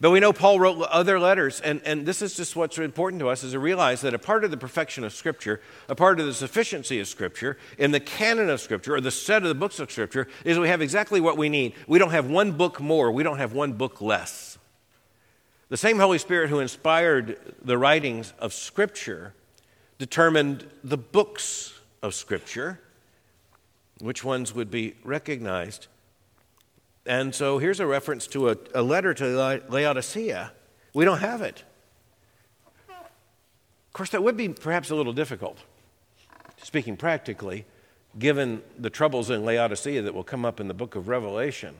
[0.00, 3.28] But we know Paul wrote other letters, and, and this is just what's important to
[3.28, 6.26] us is to realize that a part of the perfection of Scripture, a part of
[6.26, 9.80] the sufficiency of Scripture, in the canon of Scripture, or the set of the books
[9.80, 11.74] of Scripture, is we have exactly what we need.
[11.88, 14.56] We don't have one book more, we don't have one book less.
[15.68, 19.34] The same Holy Spirit who inspired the writings of Scripture
[19.98, 22.78] determined the books of Scripture,
[24.00, 25.88] which ones would be recognized.
[27.08, 30.52] And so here's a reference to a, a letter to Laodicea.
[30.92, 31.64] We don't have it.
[32.90, 35.58] Of course, that would be perhaps a little difficult,
[36.62, 37.64] speaking practically,
[38.18, 41.74] given the troubles in Laodicea that will come up in the book of Revelation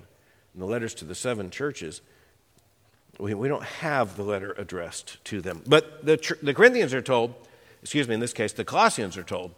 [0.55, 2.01] and the letters to the seven churches.
[3.19, 5.63] We, we don't have the letter addressed to them.
[5.67, 7.35] But the, the Corinthians are told,
[7.83, 9.55] excuse me, in this case, the Colossians are told,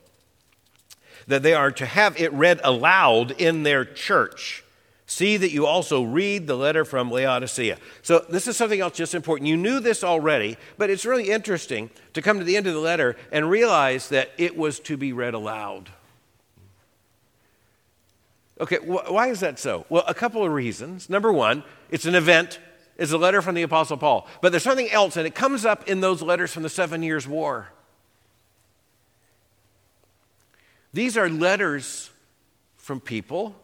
[1.29, 4.65] that they are to have it read aloud in their church.
[5.11, 7.79] See that you also read the letter from Laodicea.
[8.01, 9.49] So, this is something else just important.
[9.49, 12.79] You knew this already, but it's really interesting to come to the end of the
[12.79, 15.91] letter and realize that it was to be read aloud.
[18.61, 19.85] Okay, wh- why is that so?
[19.89, 21.11] Well, a couple of reasons.
[21.11, 22.61] Number one, it's an event
[22.97, 24.29] it's a letter from the Apostle Paul.
[24.41, 27.27] But there's something else, and it comes up in those letters from the Seven Years'
[27.27, 27.73] War.
[30.93, 32.11] These are letters
[32.77, 33.57] from people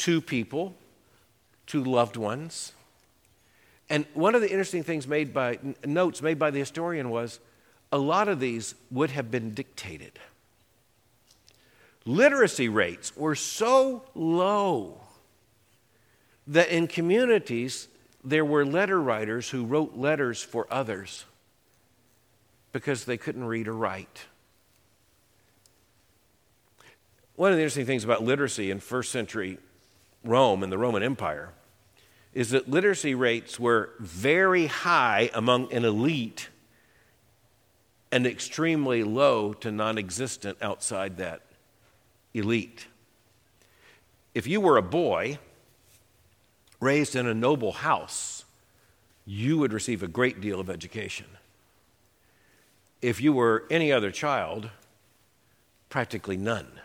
[0.00, 0.74] to people,
[1.66, 2.72] to loved ones.
[3.90, 7.38] And one of the interesting things made by notes made by the historian was
[7.92, 10.18] a lot of these would have been dictated.
[12.06, 15.02] Literacy rates were so low
[16.46, 17.88] that in communities
[18.24, 21.26] there were letter writers who wrote letters for others
[22.72, 24.24] because they couldn't read or write.
[27.36, 29.58] One of the interesting things about literacy in first century
[30.24, 31.50] Rome and the Roman Empire
[32.32, 36.48] is that literacy rates were very high among an elite
[38.12, 41.42] and extremely low to non existent outside that
[42.34, 42.86] elite.
[44.34, 45.38] If you were a boy
[46.80, 48.44] raised in a noble house,
[49.26, 51.26] you would receive a great deal of education.
[53.02, 54.70] If you were any other child,
[55.88, 56.80] practically none.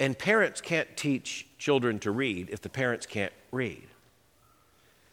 [0.00, 3.86] And parents can't teach children to read if the parents can't read.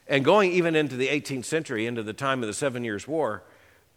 [0.07, 3.43] And going even into the 18th century, into the time of the Seven Years' War,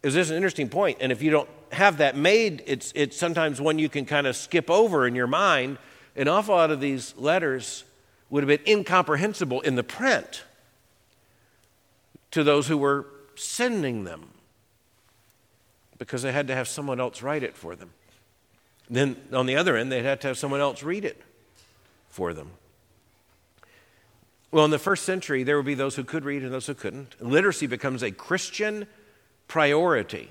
[0.03, 0.97] is this an interesting point.
[0.99, 4.35] And if you don't have that made, it's, it's sometimes one you can kind of
[4.35, 5.77] skip over in your mind.
[6.17, 7.85] An awful lot of these letters
[8.29, 10.43] would have been incomprehensible in the print
[12.31, 14.27] to those who were sending them
[15.97, 17.91] because they had to have someone else write it for them.
[18.91, 21.19] Then on the other end, they'd have to have someone else read it
[22.09, 22.51] for them.
[24.51, 26.73] Well, in the first century, there would be those who could read and those who
[26.73, 27.19] couldn't.
[27.21, 28.85] Literacy becomes a Christian
[29.47, 30.29] priority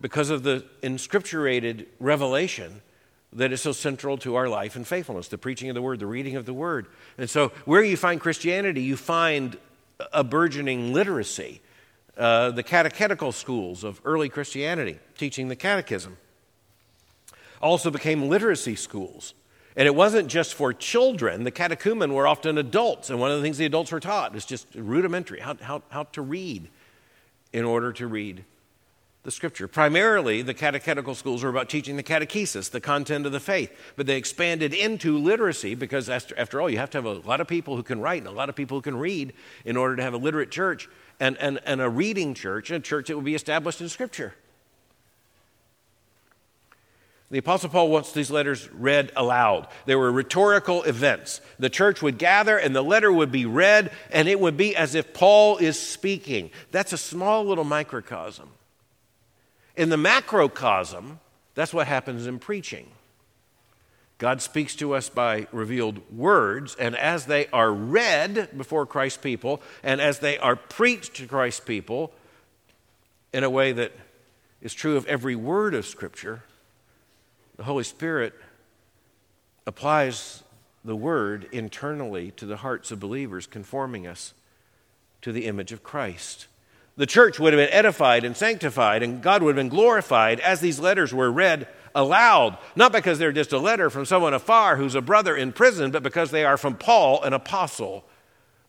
[0.00, 2.80] because of the inscripturated revelation
[3.34, 6.06] that is so central to our life and faithfulness the preaching of the word, the
[6.06, 6.86] reading of the word.
[7.18, 9.58] And so, where you find Christianity, you find
[10.12, 11.60] a burgeoning literacy.
[12.16, 16.18] Uh, the catechetical schools of early Christianity, teaching the catechism,
[17.62, 19.34] also became literacy schools.
[19.74, 21.44] And it wasn't just for children.
[21.44, 24.44] The catechumen were often adults, and one of the things the adults were taught is
[24.44, 26.68] just rudimentary how, how, how to read
[27.52, 28.44] in order to read
[29.22, 29.68] the scripture.
[29.68, 34.06] Primarily, the catechetical schools were about teaching the catechesis, the content of the faith, but
[34.06, 37.46] they expanded into literacy because, after, after all, you have to have a lot of
[37.46, 39.32] people who can write and a lot of people who can read
[39.64, 40.88] in order to have a literate church
[41.20, 44.34] and, and, and a reading church, a church that will be established in scripture.
[47.32, 49.66] The Apostle Paul wants these letters read aloud.
[49.86, 51.40] They were rhetorical events.
[51.58, 54.94] The church would gather and the letter would be read, and it would be as
[54.94, 56.50] if Paul is speaking.
[56.72, 58.50] That's a small little microcosm.
[59.76, 61.20] In the macrocosm,
[61.54, 62.88] that's what happens in preaching.
[64.18, 69.62] God speaks to us by revealed words, and as they are read before Christ's people,
[69.82, 72.12] and as they are preached to Christ's people
[73.32, 73.92] in a way that
[74.60, 76.42] is true of every word of Scripture,
[77.62, 78.34] the Holy Spirit
[79.68, 80.42] applies
[80.84, 84.34] the word internally to the hearts of believers, conforming us
[85.20, 86.48] to the image of Christ.
[86.96, 90.58] The church would have been edified and sanctified, and God would have been glorified as
[90.58, 94.96] these letters were read aloud, not because they're just a letter from someone afar who's
[94.96, 98.04] a brother in prison, but because they are from Paul, an apostle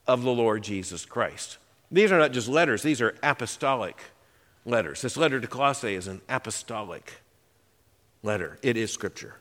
[0.05, 1.57] of the Lord Jesus Christ.
[1.91, 3.99] These are not just letters, these are apostolic
[4.65, 5.01] letters.
[5.01, 7.22] This letter to Colossae is an apostolic
[8.23, 8.57] letter.
[8.61, 9.35] It is Scripture.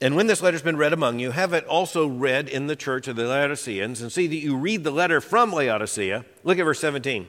[0.00, 3.08] And when this letter's been read among you, have it also read in the church
[3.08, 6.24] of the Laodiceans, and see that you read the letter from Laodicea.
[6.44, 7.26] Look at verse 17.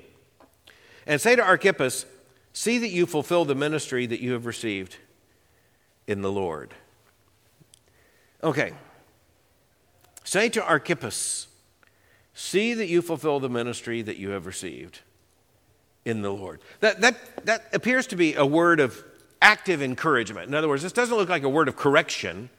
[1.07, 2.05] And say to Archippus,
[2.53, 4.97] See that you fulfill the ministry that you have received
[6.07, 6.73] in the Lord.
[8.43, 8.73] Okay.
[10.23, 11.47] Say to Archippus,
[12.33, 14.99] See that you fulfill the ministry that you have received
[16.05, 16.61] in the Lord.
[16.79, 19.03] That, that, that appears to be a word of
[19.41, 20.47] active encouragement.
[20.47, 22.49] In other words, this doesn't look like a word of correction,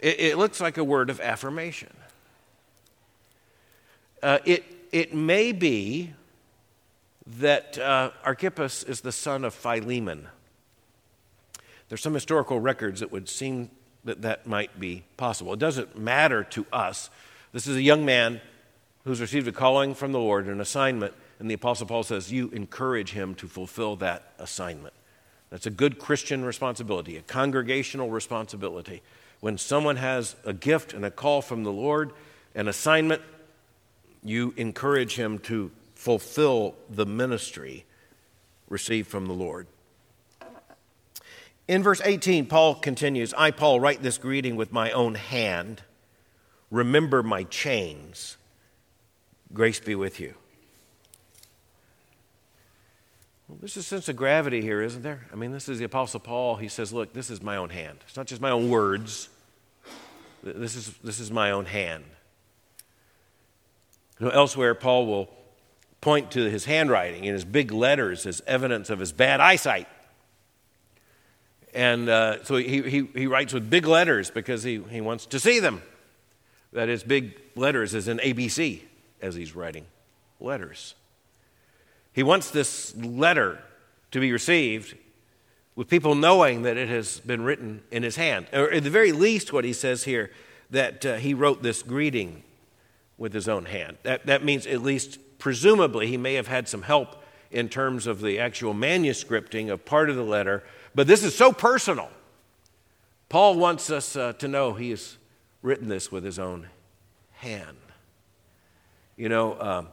[0.00, 1.92] it, it looks like a word of affirmation.
[4.22, 6.12] Uh, it, it may be
[7.38, 10.28] that uh, Archippus is the son of Philemon.
[11.88, 13.70] There's some historical records that would seem
[14.04, 15.52] that that might be possible.
[15.52, 17.10] It doesn't matter to us.
[17.52, 18.40] This is a young man
[19.04, 22.50] who's received a calling from the Lord, an assignment, and the Apostle Paul says, You
[22.50, 24.94] encourage him to fulfill that assignment.
[25.50, 29.02] That's a good Christian responsibility, a congregational responsibility.
[29.40, 32.12] When someone has a gift and a call from the Lord,
[32.54, 33.22] an assignment,
[34.22, 37.86] you encourage him to fulfill the ministry
[38.68, 39.66] received from the Lord.
[41.66, 45.82] In verse 18, Paul continues I, Paul, write this greeting with my own hand.
[46.70, 48.36] Remember my chains.
[49.52, 50.34] Grace be with you.
[53.60, 55.26] There's a sense of gravity here, isn't there?
[55.32, 56.56] I mean, this is the Apostle Paul.
[56.56, 57.98] He says, Look, this is my own hand.
[58.06, 59.28] It's not just my own words,
[60.42, 62.04] this is, this is my own hand.
[64.18, 65.28] You know, elsewhere, Paul will
[66.00, 69.88] point to his handwriting in his big letters as evidence of his bad eyesight.
[71.74, 75.40] And uh, so he, he, he writes with big letters because he, he wants to
[75.40, 75.82] see them.
[76.72, 78.80] That is, big letters is in ABC
[79.20, 79.86] as he's writing
[80.40, 80.94] letters.
[82.12, 83.62] He wants this letter
[84.10, 84.96] to be received
[85.74, 88.46] with people knowing that it has been written in his hand.
[88.52, 90.30] Or at the very least, what he says here,
[90.70, 92.42] that uh, he wrote this greeting
[93.16, 93.96] with his own hand.
[94.02, 98.20] That, that means, at least presumably, he may have had some help in terms of
[98.20, 100.62] the actual manuscripting of part of the letter.
[100.94, 102.10] But this is so personal.
[103.28, 105.16] Paul wants us uh, to know he has
[105.62, 106.68] written this with his own
[107.32, 107.76] hand.
[109.16, 109.88] You know, um,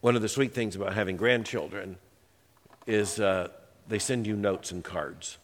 [0.00, 1.96] one of the sweet things about having grandchildren
[2.86, 3.48] is uh,
[3.88, 5.38] they send you notes and cards.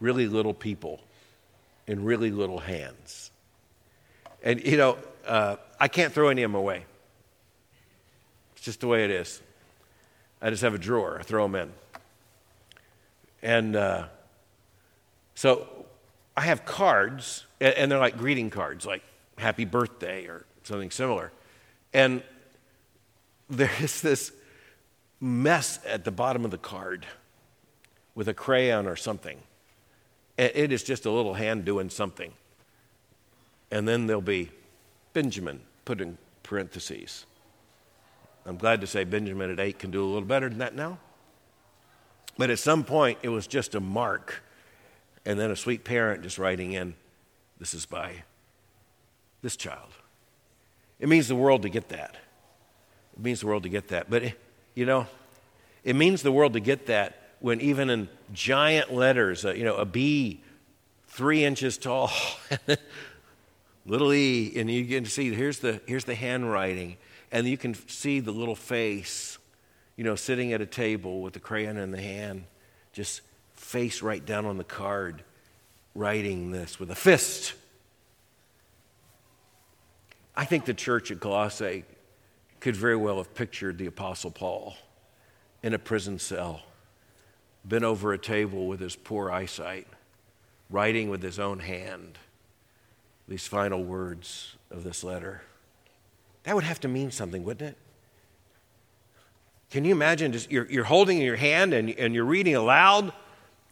[0.00, 1.00] Really little people
[1.86, 3.30] in really little hands.
[4.42, 6.84] And, you know, uh, I can't throw any of them away.
[8.56, 9.40] It's just the way it is.
[10.40, 11.72] I just have a drawer, I throw them in.
[13.42, 14.06] And uh,
[15.34, 15.66] so
[16.36, 19.02] I have cards, and they're like greeting cards, like
[19.38, 21.32] happy birthday or something similar.
[21.92, 22.22] And
[23.48, 24.32] there is this
[25.20, 27.06] mess at the bottom of the card
[28.14, 29.38] with a crayon or something.
[30.36, 32.32] It is just a little hand doing something.
[33.70, 34.50] And then there'll be
[35.12, 37.24] Benjamin put in parentheses.
[38.46, 40.98] I'm glad to say Benjamin at eight can do a little better than that now.
[42.36, 44.42] But at some point, it was just a mark.
[45.24, 46.94] And then a sweet parent just writing in,
[47.58, 48.24] This is by
[49.40, 49.92] this child.
[50.98, 52.16] It means the world to get that.
[53.14, 54.10] It means the world to get that.
[54.10, 54.32] But,
[54.74, 55.06] you know,
[55.84, 59.76] it means the world to get that when even in giant letters, uh, you know,
[59.76, 60.40] a B
[61.08, 62.10] three inches tall,
[63.86, 66.96] little e, and you can see here's the, here's the handwriting,
[67.30, 69.38] and you can see the little face,
[69.96, 72.44] you know, sitting at a table with the crayon in the hand,
[72.92, 73.20] just
[73.52, 75.22] face right down on the card,
[75.94, 77.54] writing this with a fist.
[80.34, 81.84] I think the church at Colossae
[82.64, 84.74] could very well have pictured the Apostle Paul
[85.62, 86.62] in a prison cell,
[87.62, 89.86] bent over a table with his poor eyesight,
[90.70, 92.16] writing with his own hand
[93.28, 95.42] these final words of this letter.
[96.44, 97.76] That would have to mean something, wouldn't it?
[99.70, 103.12] Can you imagine just you're, you're holding in your hand and, and you're reading aloud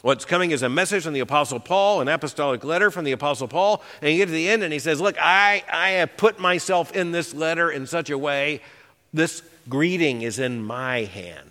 [0.02, 3.46] What's coming is a message from the Apostle Paul, an apostolic letter from the Apostle
[3.46, 3.84] Paul.
[4.00, 6.90] And you get to the end and he says, Look, I, I have put myself
[6.90, 8.62] in this letter in such a way,
[9.12, 11.48] this greeting is in my hand.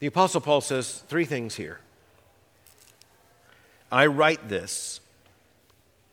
[0.00, 1.80] The Apostle Paul says three things here.
[3.90, 5.00] I write this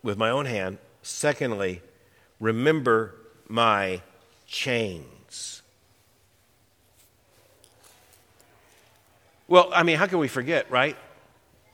[0.03, 0.77] with my own hand.
[1.01, 1.81] Secondly,
[2.39, 3.15] remember
[3.47, 4.01] my
[4.47, 5.61] chains.
[9.47, 10.95] Well, I mean, how can we forget, right?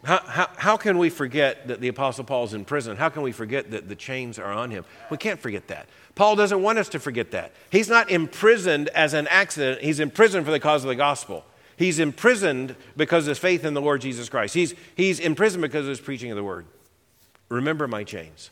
[0.03, 2.97] How, how, how can we forget that the Apostle Paul's in prison?
[2.97, 4.85] How can we forget that the chains are on him?
[5.09, 5.87] We can't forget that.
[6.15, 7.51] Paul doesn't want us to forget that.
[7.71, 11.45] He's not imprisoned as an accident, he's imprisoned for the cause of the gospel.
[11.77, 14.55] He's imprisoned because of his faith in the Lord Jesus Christ.
[14.55, 16.65] He's, he's imprisoned because of his preaching of the word.
[17.49, 18.49] Remember my chains.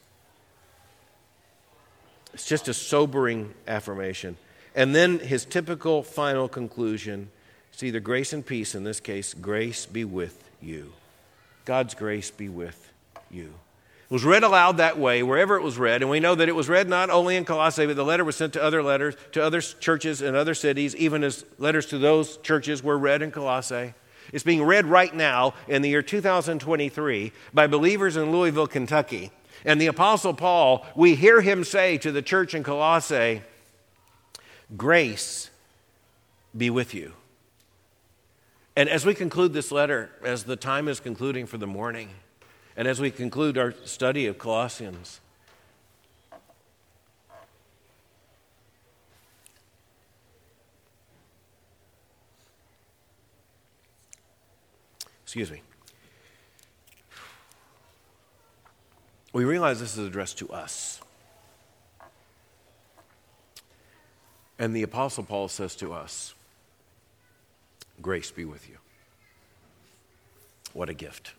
[2.36, 4.38] It's just a sobering affirmation.
[4.76, 7.32] And then his typical final conclusion
[7.74, 10.94] is either grace and peace, in this case, grace be with you.
[11.66, 12.92] God's grace be with
[13.30, 13.54] you.
[14.06, 16.56] It was read aloud that way wherever it was read, and we know that it
[16.56, 19.44] was read not only in Colossae, but the letter was sent to other letters, to
[19.44, 23.96] other churches in other cities, even as letters to those churches were read in Colossae.
[24.32, 29.32] It's being read right now in the year 2023 by believers in Louisville, Kentucky.
[29.64, 33.42] And the Apostle Paul, we hear him say to the church in Colossae,
[34.78, 35.50] Grace
[36.56, 37.14] be with you.
[38.76, 42.10] And as we conclude this letter, as the time is concluding for the morning,
[42.76, 45.22] and as we conclude our study of Colossians,
[55.24, 55.62] excuse me.
[59.36, 61.02] we realize this is addressed to us.
[64.58, 66.35] And the Apostle Paul says to us,
[68.02, 68.78] Grace be with you.
[70.74, 71.34] What a gift.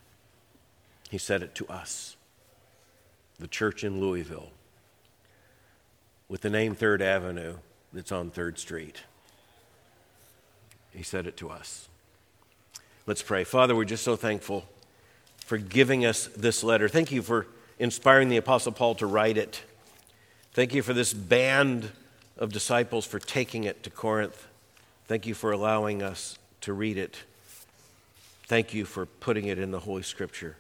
[1.11, 2.17] He said it to us.
[3.39, 4.49] the church in Louisville
[6.29, 7.57] with the name Third Avenue
[7.93, 9.03] that's on Third Street.
[10.91, 11.89] He said it to us.
[13.07, 13.45] Let's pray.
[13.45, 14.65] Father, we're just so thankful
[15.39, 16.89] for giving us this letter.
[16.89, 17.47] Thank you for
[17.79, 19.63] inspiring the Apostle Paul to write it.
[20.53, 21.91] Thank you for this band
[22.39, 24.49] of disciples for taking it to Corinth.
[25.07, 27.17] Thank you for allowing us to read it.
[28.47, 30.57] Thank you for putting it in the Holy Scripture.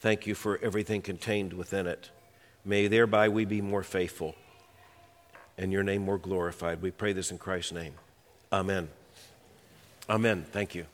[0.00, 2.10] Thank you for everything contained within it.
[2.64, 4.34] May thereby we be more faithful
[5.56, 6.82] and your name more glorified.
[6.82, 7.94] We pray this in Christ's name.
[8.52, 8.88] Amen.
[10.10, 10.44] Amen.
[10.50, 10.86] Thank you.